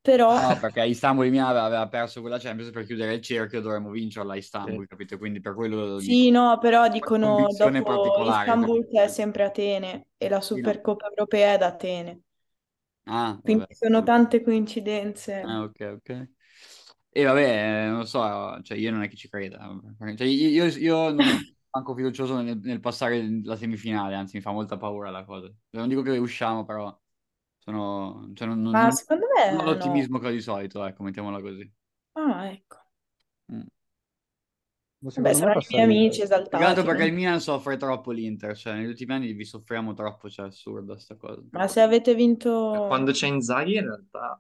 [0.05, 4.32] Però No, perché Istanbul Milan aveva, perso quella Champions per chiudere il cerchio, dovremmo vincerla
[4.32, 5.16] a Istanbul, capito?
[5.16, 6.20] Quindi per quello dico.
[6.20, 8.59] sì, no, però dicono dopo particolare.
[8.59, 10.80] Istanbul c'è sempre Atene e la Sì, no.
[10.80, 12.22] Supercoppa europea è ad Atene.
[13.07, 13.68] Ah, Quindi vabbè.
[13.70, 15.32] sono tante coincidenze.
[15.42, 16.28] Ah, ok, ok.
[17.11, 19.59] E vabbè, eh, non lo so, cioè io non è che ci creda.
[20.16, 24.42] Cioè, io, io- io non sono manco fiducioso nel, nel passare la semifinale, anzi mi
[24.42, 25.52] fa molta paura la cosa.
[25.70, 26.98] Non dico che usciamo, però
[27.64, 29.72] sono, cioè, non, non- Ma non- secondo me non ho no.
[29.72, 31.70] l'ottimismo che ho di solito, ecco, mettiamola così.
[32.16, 32.78] Ah, ecco.
[33.50, 33.68] Mm.
[34.98, 36.84] Ma Vabbè, secondo me saranno i miei amici Più che altro esaltati.
[36.84, 37.06] perché no?
[37.06, 40.96] il Milan soffre troppo l'Inter, cioè negli ultimi anni vi soffriamo troppo, cioè è assurda
[40.98, 41.42] sta cosa.
[41.52, 42.52] Ma se avete vinto...
[42.84, 44.38] Quando c'è Inzaghi in realtà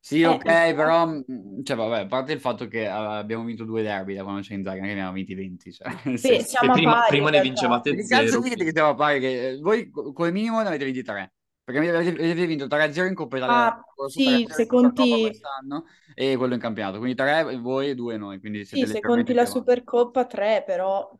[0.00, 0.74] Sì, Eh, ok, infatti.
[0.74, 4.22] però, mm, cioè, vabbè, a parte il fatto che eh, abbiamo vinto due derby da
[4.22, 6.44] quando c'è Inzaghi, non è che ne abbiamo vinti 20, cioè, nel Sì, senso...
[6.44, 7.40] siamo a prima, pari prima in ne realtà.
[7.40, 8.40] vincevate Che cazzo zero.
[8.40, 9.20] dite che siamo a pari?
[9.20, 11.34] Che eh, voi co- come minimo ne avete vinti tre,
[11.68, 16.54] perché avete, vinto 3-0 in Coppa Italia Ah, sì, 3-0 se conti, quest'anno e quello
[16.54, 19.44] in campionato, quindi tre voi e due noi, quindi sì, se conti la.
[19.44, 21.14] Supercoppa 3, però...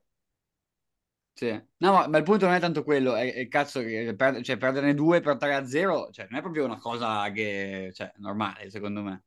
[1.34, 1.50] Sì.
[1.50, 4.56] No, ma, ma il punto non è tanto quello, è, è cazzo che per- cioè,
[4.56, 9.24] perderne due per 3-0, cioè, non è proprio una cosa che, cioè, normale, secondo me.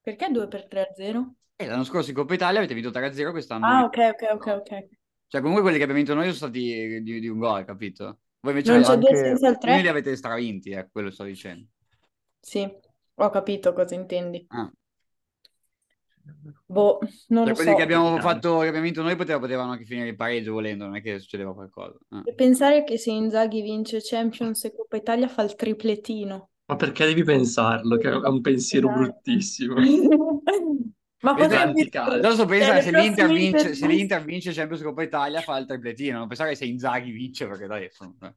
[0.00, 1.34] Perché 2 per 3 a 0?
[1.56, 4.86] E l'anno scorso in Coppa Italia avete vinto 3-0, quest'anno Ah, ok, ok, ok, ok.
[5.26, 8.20] Cioè, comunque quelli che abbiamo vinto noi sono stati di, di un gol, capito?
[8.44, 9.88] Voi invece Non c'è 2 anche- senza il voi li 3?
[9.88, 11.66] avete stravinti, eh, quello sto dicendo.
[12.38, 12.70] Sì,
[13.14, 14.44] ho capito cosa intendi.
[14.48, 14.70] Ah.
[16.66, 17.76] Boh, non Cioè, lo quelli so.
[17.76, 20.96] che abbiamo fatto, che abbiamo vinto noi poteva- potevano anche finire il pareggio volendo, non
[20.96, 21.96] è che succedeva qualcosa.
[22.10, 22.30] Eh.
[22.30, 26.50] E pensare che se Inzaghi vince Champions e Coppa Italia fa il tripletino.
[26.66, 27.96] Ma perché devi pensarlo?
[27.96, 28.96] Che è un pensiero Dai.
[28.96, 29.74] bruttissimo.
[31.24, 31.88] Ma potrebbe.
[31.90, 36.18] Adesso pensa Cioè, se l'Inter vince, se l'Inter vince Champions Coppa Italia fa il tripletino,
[36.18, 38.34] non pensare che se Inzaghi vince perché dai, sono- eh.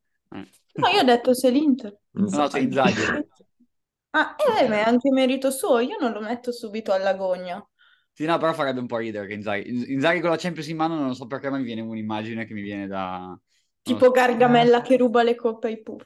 [0.75, 1.97] No, io ho detto se l'Inter.
[2.11, 3.01] No, se Inzaghi.
[4.11, 7.63] Ah, eh, ma è anche merito suo, io non lo metto subito alla gogna.
[8.13, 10.95] Sì, no, però farebbe un po' ridere che Inzaghi, Inzaghi con la Champions in mano
[10.95, 13.37] non so perché, ma mi viene un'immagine che mi viene da...
[13.81, 14.11] Tipo so.
[14.11, 16.05] Gargamella che ruba le coppe ai puffi.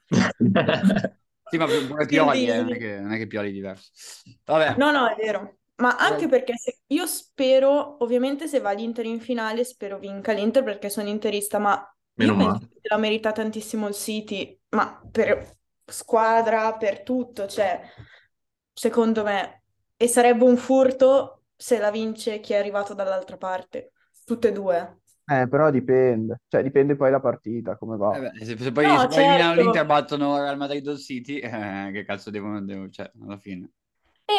[1.51, 3.91] Sì, ma pure Pioli, eh, non è che, non è che Pioli è diverso.
[4.45, 5.57] Vabbè, No, no, è vero.
[5.81, 10.63] Ma anche perché se- io spero, ovviamente se va l'Inter in finale, spero vinca l'Inter
[10.63, 11.83] perché sono interista, ma
[12.17, 12.69] Meno io penso male.
[12.69, 17.81] che la merita tantissimo il City, ma per squadra, per tutto, cioè,
[18.73, 19.63] secondo me,
[19.97, 24.99] e sarebbe un furto se la vince chi è arrivato dall'altra parte, tutte e due.
[25.25, 28.13] Eh, però dipende, cioè dipende poi la partita, come va.
[28.13, 29.63] eh beh, se, se poi, No, se poi il Milano e certo.
[29.63, 33.69] l'Inter battono Real Madrid o City, eh, che cazzo devono, devo- cioè, alla fine.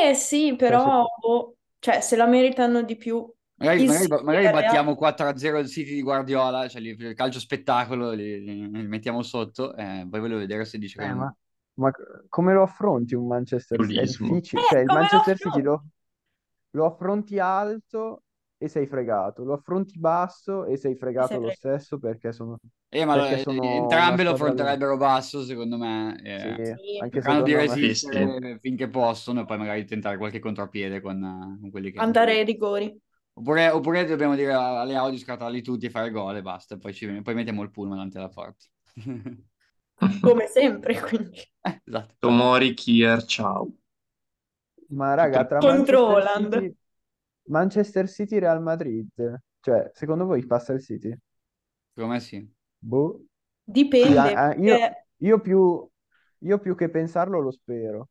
[0.00, 4.96] Eh sì, però, boh, cioè, se la meritano di più, Magari, il magari- magari battiamo
[4.96, 9.74] 4-0 il City di Guardiola, cioè li- il calcio spettacolo, li, li- li mettiamo sotto,
[9.76, 11.34] eh, poi voglio vedere se dice che Eh, ma,
[11.74, 11.90] ma
[12.28, 14.00] come lo affronti un Manchester City?
[14.00, 15.84] È difficile, Eh, cioè il Manchester City lo,
[16.70, 18.22] lo affronti alto
[18.62, 22.58] e sei fregato, lo affronti basso e sei fregato sei lo stesso perché sono,
[22.94, 26.20] Eh, ma perché lo- sono entrambe lo affronterebbero basso, secondo me.
[26.22, 26.56] eh.
[26.60, 27.54] Sì, anche Cercano di me.
[27.54, 32.02] resistere finché possono e poi magari tentare qualche contropiede con, eh, con quelli che...
[32.02, 33.00] Andare ai rigori.
[33.34, 37.06] Oppure, oppure dobbiamo dire alle Audi scartarli tutti e fare gol e basta, poi, ci,
[37.22, 38.66] poi mettiamo il pullman davanti alla porta.
[40.20, 41.40] Come sempre, quindi.
[41.64, 42.16] Eh, esatto.
[42.20, 43.70] Tomori, Kier, ciao.
[44.90, 46.54] Ma raga, tra Contro Manchester Haaland.
[46.54, 46.76] City,
[47.48, 49.08] Manchester City, Real Madrid,
[49.60, 51.14] cioè, secondo voi passa il City?
[51.94, 52.52] Secondo me sì.
[52.80, 53.20] Boh.
[53.64, 55.06] Dipende, a- a- io, perché...
[55.18, 55.88] io più,
[56.38, 58.08] io più che pensarlo lo spero.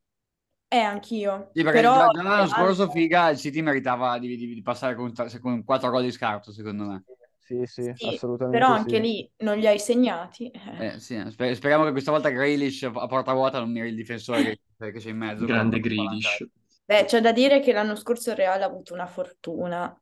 [0.70, 1.54] Eh, anch'io.
[1.54, 4.94] Sì, perché Però già, già l'anno scorso, figa, il City meritava di, di- di passare
[4.94, 7.04] con, con 4 gol di scarto, secondo me.
[7.38, 8.98] Sì, sì, Sì, assolutamente però anche sì.
[8.98, 10.50] lì non li hai segnati.
[10.50, 10.86] eh.
[10.86, 14.42] Eh, sì, sper- speriamo che questa volta Grealish a porta vuota non miri il difensore
[14.42, 15.44] che, che c'è in mezzo.
[15.46, 16.46] Grande Grealish.
[16.92, 19.98] Beh, c'è da dire che l'anno scorso il Real ha avuto una fortuna,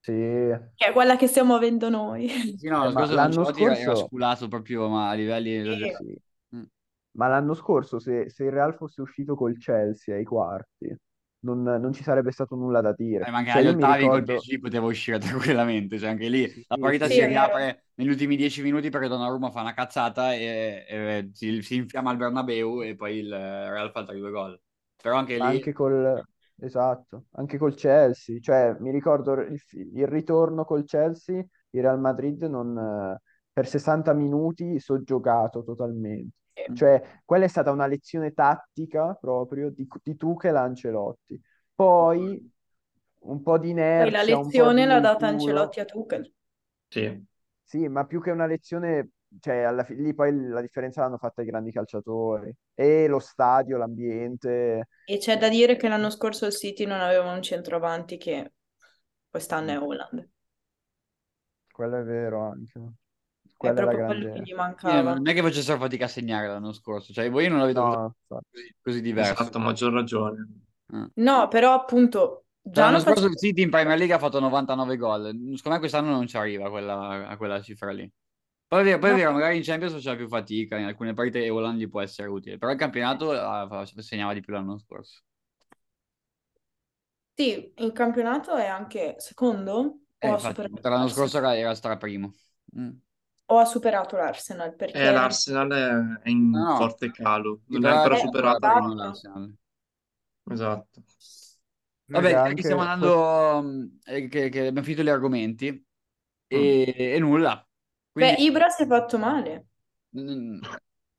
[0.00, 0.12] Sì,
[0.74, 2.28] che è quella che stiamo avendo noi.
[2.54, 5.98] Sì, no, l'anno Eh, l'anno era scorso- sculato proprio, ma a livelli esagerati.
[5.98, 6.16] sì.
[6.56, 6.62] Mm.
[7.12, 10.94] Ma l'anno scorso, se, se il Real fosse uscito col Chelsea ai quarti,
[11.40, 13.26] non, non ci sarebbe stato nulla da dire.
[13.26, 14.24] Eh, ma anche Cioè, agli ottavi col ricordo...
[14.24, 18.08] PSG poteva uscire tranquillamente, cioè anche lì Sì, la sì, partita sì, si riapre negli
[18.08, 22.82] ultimi dieci minuti perché Donnarumma fa una cazzata e, e si, si infiamma al Bernabeu
[22.82, 24.60] e poi il Real fa altri due gol.
[25.02, 26.22] Però anche lì anche col...
[26.58, 28.38] Esatto, anche col Chelsea.
[28.40, 33.20] Cioè, mi ricordo il, il ritorno col Chelsea, il Real Madrid non, eh,
[33.52, 36.36] per 60 minuti soggiogato totalmente.
[36.54, 36.74] Sì.
[36.74, 41.38] Cioè, quella è stata una lezione tattica proprio di, di Tuchel a Ancelotti.
[41.74, 42.50] Poi
[43.20, 45.26] un po' di Poi la lezione l'ha data.
[45.26, 46.32] Ancelotti a Tuchel.
[46.88, 47.24] Sì.
[47.62, 49.10] Sì, ma più che una lezione,
[49.40, 52.54] cioè alla fi- lì poi la differenza l'hanno fatta i grandi calciatori.
[52.74, 54.88] E lo stadio, l'ambiente.
[55.04, 58.52] E c'è da dire che l'anno scorso il City non aveva un centroavanti che
[59.28, 60.28] quest'anno è Holland.
[61.70, 62.78] Quello è vero anche.
[62.78, 65.14] È Quella è la proprio quello che gli mancava.
[65.14, 68.14] non è che facessero fatica a segnare l'anno scorso, cioè voi non la vedo No,
[68.26, 69.32] così, così diverso.
[69.32, 70.46] Esatto, maggior ragione.
[70.92, 71.10] Eh.
[71.14, 75.24] No, però appunto già L'anno scorso il City in Premier League ha fatto 99 gol,
[75.26, 78.10] secondo me quest'anno non ci arriva a quella, a quella cifra lì.
[78.68, 79.18] Poi è vero, poi è No.
[79.18, 82.58] vero, magari in Champions faceva più fatica, in alcune partite Holland gli può essere utile,
[82.58, 85.22] però il campionato ah, segnava di più l'anno scorso.
[87.34, 92.32] Sì, in campionato è anche secondo Eh, o ha infatti, l'anno scorso era, era straprimo.
[92.78, 92.90] Mm.
[93.48, 97.62] O ha superato l'Arsenal Eh, perché l'Arsenal è- è in No, no, forte calo.
[97.66, 98.66] Non è ancora superato.
[98.66, 98.94] esatto.
[98.94, 99.54] l'Arsenal.
[100.50, 101.02] Esatto.
[102.08, 105.86] Vabbè, stiamo anche forse- andando, mm, eh, che, che abbiamo finito gli argomenti
[106.54, 106.76] Mm.
[106.86, 107.65] e, e nulla.
[108.16, 109.66] Beh, Quindi, Ibra si è fatto male.
[110.18, 110.58] mm,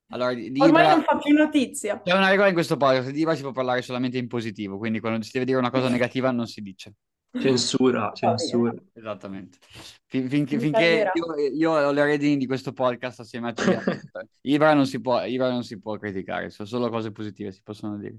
[0.10, 2.02] allora, di, di Ormai Ibra- non fa più notizia.
[2.02, 5.00] c'è una regola in questo podcast, di Ibra si può parlare solamente in positivo, quindi
[5.00, 6.94] quando si deve dire una cosa negativa non si dice.
[7.40, 8.74] Censura, censura.
[8.94, 9.60] Esattamente.
[10.08, 13.62] Fin- finché finché io, io ho le redini di questo podcast assieme a te,
[14.42, 17.98] Ibra non si può, Ibra non si può criticare, sono solo cose positive si possono
[17.98, 18.18] dire.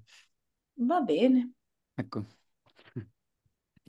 [0.74, 1.52] Va bene.
[1.94, 2.26] Ecco.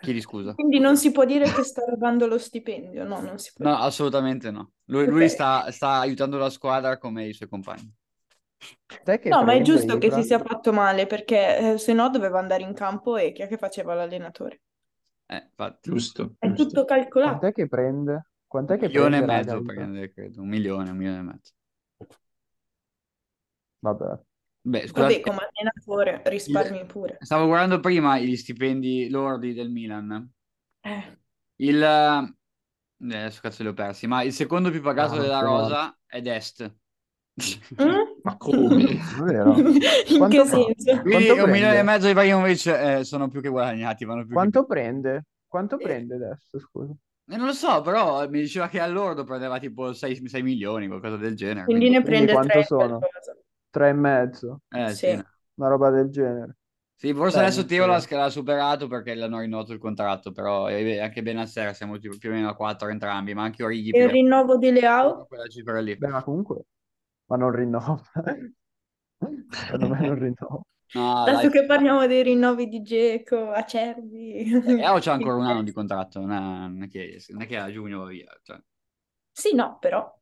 [0.02, 0.56] Chiedi scusa.
[0.56, 3.76] Quindi non si può dire che sta rubando lo stipendio, no, non si può No,
[3.76, 3.82] dire.
[3.86, 4.72] assolutamente no.
[4.86, 5.30] Lui, lui Ok.
[5.30, 7.94] sta, sta aiutando la squadra come i suoi compagni.
[9.28, 12.64] No, ma è giusto che si sia fatto male perché eh, se no doveva andare
[12.64, 14.62] in campo e chi è che faceva l'allenatore?
[15.28, 15.90] Eh, infatti.
[15.90, 16.64] Giusto, È giusto.
[16.68, 17.40] tutto calcolato.
[17.40, 18.28] Quant'è che prende?
[18.48, 20.42] Quant'è Un che milione e prende, raga, mezzo prende, credo.
[20.42, 21.52] Un milione, un milione e mezzo.
[23.82, 24.20] Vabbè.
[24.62, 27.18] Beh, Vabbè, scusate, come allenatore risparmi pure.
[27.24, 30.30] stavo guardando prima gli stipendi lordi del Milan.
[30.84, 31.04] Eh,
[31.58, 31.82] Il...
[31.84, 32.34] eh,
[33.02, 36.74] Adesso cazzo li ho persi, ma il secondo più pagato Ah, della rosa è Dest.
[37.78, 38.04] mm?
[38.24, 38.84] Ma come?
[40.08, 40.74] In Quanto che fa?
[40.76, 41.02] senso?
[41.02, 44.36] Quindi Quanto un milione e mezzo di Ibrahimovic eh, sono più che guadagnati, vanno più
[44.36, 44.66] Quanto che...
[44.66, 45.26] prende?
[45.48, 45.84] Quanto Sì.
[45.84, 46.94] prende adesso, scusa?
[47.32, 51.36] Eh, non lo so, però mi diceva che all'ordo prendeva tipo 6, milioni, qualcosa del
[51.36, 51.70] genere.
[51.70, 53.00] Quindi quindi- ne Quindi prende quanto tre sono?
[53.00, 53.38] qualcosa.
[53.72, 54.62] Tre e mezzo?
[54.72, 55.08] Eh, Sì.
[55.08, 55.24] sì.
[55.56, 56.58] Una roba del genere.
[56.96, 61.00] Sì, forse Beh, adesso non Teo l'ha, superato perché l'hanno rinnovato il contratto, però eh,
[61.00, 64.10] anche Benasser siamo tipo più o meno a 4 entrambi, ma anche Origi E il
[64.10, 65.28] più rinnovo di Leao?
[65.28, 65.96] quella cifra lì.
[65.96, 66.64] Beh, ma comunque...
[67.28, 68.02] Ma non rinnova.
[69.50, 70.62] Secondo me non rinnova.
[70.96, 74.52] No, Adesso dai, che parliamo dei rinnovi di Geco, Acerbi.
[74.76, 77.58] Leao c'ha ancora un anno di contratto, non è, non è che, non è che
[77.58, 78.60] a giugno va via, cioè,
[79.32, 80.18] Sì, no, però.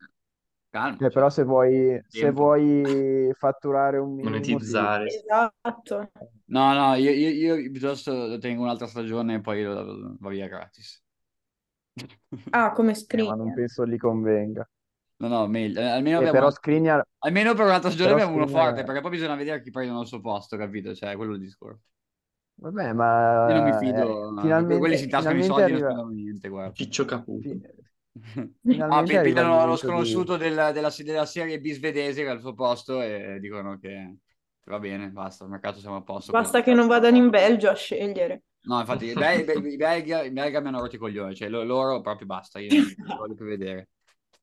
[0.80, 0.99] Calma.
[0.99, 4.75] Eh, però se vuoi, se vuoi fatturare un minimo, sì.
[4.75, 5.05] Monetizzare.
[5.05, 6.11] Esatto.
[6.49, 11.03] No, no, io, io, io piuttosto lo tengo un'altra stagione e poi va via gratis.
[12.51, 14.67] Ah, come Eh, ma non penso gli convenga.
[15.19, 15.80] No, no, meglio.
[15.82, 17.01] Eh, almeno E abbiamo però Skriniar...
[17.19, 20.01] almeno per un'altra stagione però abbiamo uno Skriniar forte, perché poi bisogna vedere chi prendono
[20.01, 20.93] il suo posto, capito?
[20.95, 21.84] Cioè, quello è il discorso.
[22.55, 22.91] Vabbè,
[23.45, 25.73] Io non mi ma eh, fido, que- quelli finalmente, si intascano i finalmente soldi e
[25.73, 26.75] non arriva, spendono niente, guarda.
[26.75, 27.41] Ciccio Caputo.
[27.41, 27.61] fi-
[28.89, 29.78] Ah, pigliano lo momento di...
[29.78, 34.18] sconosciuto del- della, della serie B svedese che è al suo posto e dicono che
[34.65, 36.32] va bene, basta, il mercato siamo a posto.
[36.32, 38.43] Basta che non vadano in Belgio a scegliere.
[38.61, 41.63] No, infatti, i Bel- i Belga, i Belga mi hanno rotto i coglioni, cioè lo-
[41.63, 43.89] loro proprio basta, io non li voglio più vedere.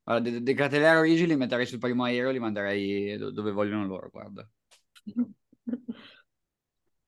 [0.04, 3.84] Allora, De, De Catelero Rigi li metterei sul primo aereo, li manderei do- dove vogliono
[3.86, 4.48] loro, guarda.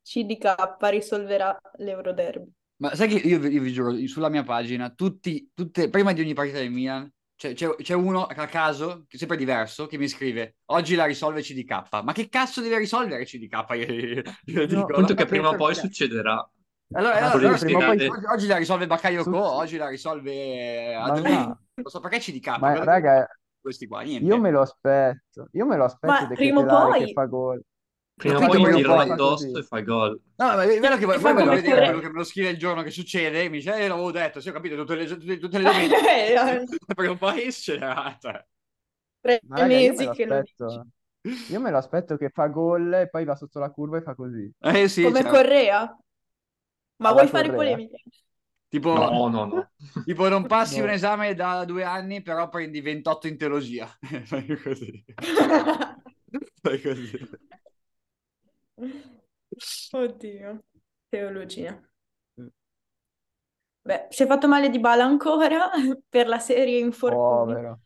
[0.02, 2.52] CDK risolverà l'Euroderby.
[2.78, 6.20] Ma sai che io, vi io vi giuro, sulla mia pagina, tutti, tutte, prima di
[6.20, 9.96] ogni partita del Milan, c'è, c'è- c'è uno a caso, che è sempre diverso, che
[9.98, 12.02] mi scrive, oggi la risolve CDK.
[12.02, 13.64] Ma che cazzo deve risolvere CDK?
[13.70, 13.86] Io,
[14.44, 16.48] io No, dico, Appunto no, che prima o poi succederà.
[16.92, 21.38] Allora, Ma allora, allora poi- oggi, oggi la risolve Bakayoko, Su- oggi la risolve Adriano.
[21.46, 21.60] no.
[21.74, 22.58] Non so perché CDK.
[22.58, 23.26] Ma raga,
[23.60, 24.02] questi qua?
[24.02, 24.24] Niente.
[24.24, 27.24] io me lo aspetto, io me lo aspetto Ma prima o Ketelare che poi- fa
[27.24, 27.62] gol.
[28.16, 30.20] Prima o poi gli tirano poi- addosso e fa gol.
[30.36, 31.84] No, ma è vero che voi voglio come vedere Correa.
[31.84, 34.40] quello che me lo scrive il giorno che succede e mi dice, eh, l'avevo detto,
[34.40, 36.34] sì, ho capito, tutte le, tutte, tutte le domeniche.
[36.34, 36.64] Eh,
[36.94, 38.16] Prima o poi succederà.
[38.20, 38.44] cioè.
[39.20, 40.54] Tre Ma raga, io me mesi lo che lo dici.
[40.62, 40.86] aspetto.
[41.50, 44.14] Io me lo aspetto che fa gol e poi va sotto la curva e fa
[44.14, 44.50] così.
[44.60, 45.36] Eh sì, Come certo.
[45.36, 45.98] Correa?
[46.98, 48.02] Ma Alla vuoi fare polemiche?
[48.68, 49.70] Tipo, No, no, no.
[50.04, 50.84] tipo non passi No.
[50.84, 53.86] un esame da due anni, però prendi 28 in teologia.
[54.24, 55.04] Fai così.
[56.62, 57.18] Fai così.
[59.92, 60.62] Oddio,
[61.10, 61.80] teologia.
[63.82, 65.70] Beh, si è fatto male di bala ancora
[66.08, 67.52] per la serie infortuni.
[67.52, 67.80] Povero.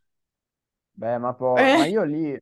[0.93, 1.76] Beh, ma poi, Eh.
[1.78, 2.38] ma io lì,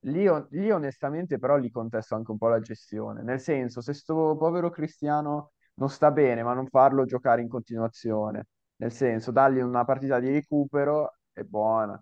[0.00, 3.22] lì, lì onestamente però gli contesto anche un po' la gestione.
[3.22, 8.46] Nel senso, se sto povero Cristiano non sta bene, ma non farlo giocare in continuazione.
[8.76, 12.00] Nel senso, dargli una partita di recupero è buona.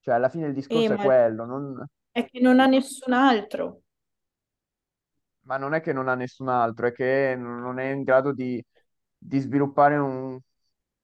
[0.00, 3.82] Cioè, alla fine il discorso Eh, è quello, non- È che non ha nessun altro.
[5.50, 8.64] Ma non è che non ha nessun altro, è che non è in grado di,
[9.18, 10.38] di sviluppare un-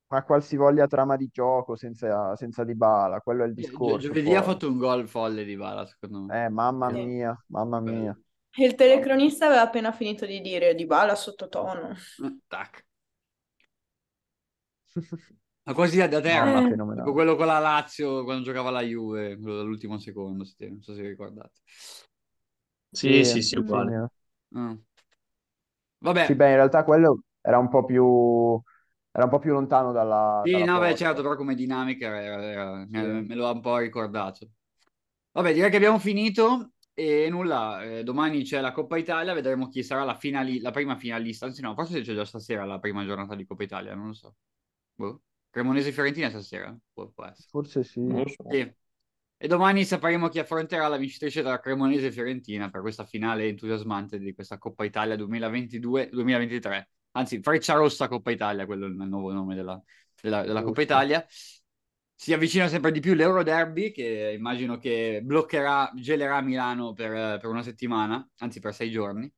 [0.09, 3.21] una qualsivoglia trama di gioco senza, senza Dybala.
[3.21, 4.07] Quello è il Gio- discorso.
[4.09, 4.53] Giovedì ha poi.
[4.53, 6.45] fatto un gol folle di Bala, secondo me.
[6.47, 6.95] Eh, mamma Sì.
[6.95, 8.17] mia, mamma mia.
[8.59, 11.95] E il telecronista aveva appena finito di dire di bala sottotono.
[12.23, 12.85] Eh, Tac.
[15.65, 16.63] Ma quasi da terra.
[16.63, 16.77] Eh.
[16.95, 20.95] Tipo quello con la Lazio quando giocava la Juve, quello dell'ultimo secondo, se- non so
[20.95, 21.61] se vi ricordate.
[22.91, 24.09] Sì, sì, sì, uguale.
[24.57, 24.77] Ah.
[26.01, 28.61] Vabbè, Sì, beh, in realtà quello era un po' più,
[29.13, 30.97] era un po' più lontano dalla, Sì, dalla no, beh, porta.
[30.97, 33.09] certo, però come dinamica era- era- me, Sì.
[33.23, 34.49] me lo ha un po' ricordato.
[35.33, 39.83] Vabbè, direi che abbiamo finito e nulla, eh, domani c'è la Coppa Italia, vedremo chi
[39.83, 43.35] sarà la, finali- la prima finalista, anzi no, forse c'è già stasera la prima giornata
[43.35, 44.37] di Coppa Italia, non lo so.
[44.95, 45.23] Boh.
[45.51, 46.77] Cremonese-Fiorentina stasera?
[46.93, 47.51] Può, può essere.
[47.51, 48.01] Forse sì.
[48.05, 48.45] Non lo so.
[48.49, 48.73] Sì.
[49.39, 54.19] E domani sapremo chi affronterà la vincitrice tra Cremonese e Fiorentina per questa finale entusiasmante
[54.19, 56.89] di questa Coppa Italia 2022-2023.
[57.13, 59.81] Anzi, Freccia Rossa Coppa Italia, quello è il nuovo nome della,
[60.21, 60.81] della- della Coppa.
[60.83, 61.27] Italia.
[62.19, 67.47] Si avvicina sempre di più l'Euro Derby, che immagino che bloccherà, gelerà Milano per, per
[67.51, 69.31] una settimana, anzi per sei giorni.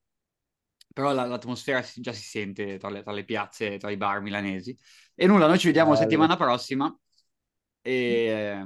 [0.92, 4.76] Però la- l'atmosfera già si sente tra le, tra le piazze, tra i bar milanesi.
[5.14, 6.02] E nulla, noi ci vediamo Bello.
[6.02, 6.96] settimana prossima
[7.82, 8.64] e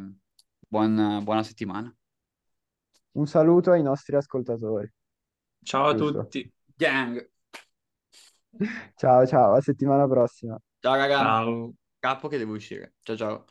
[0.73, 1.95] eh, buon- buona settimana.
[3.14, 4.87] Un saluto ai nostri ascoltatori.
[5.64, 6.18] Ciao a Giusto.
[6.23, 6.53] tutti.
[6.77, 7.31] Gang!
[8.97, 10.59] Ciao, ciao, a settimana prossima.
[10.81, 11.75] Ciao raga, Ciao.
[11.99, 12.95] capo che devo uscire.
[13.03, 13.45] Ciao ciao.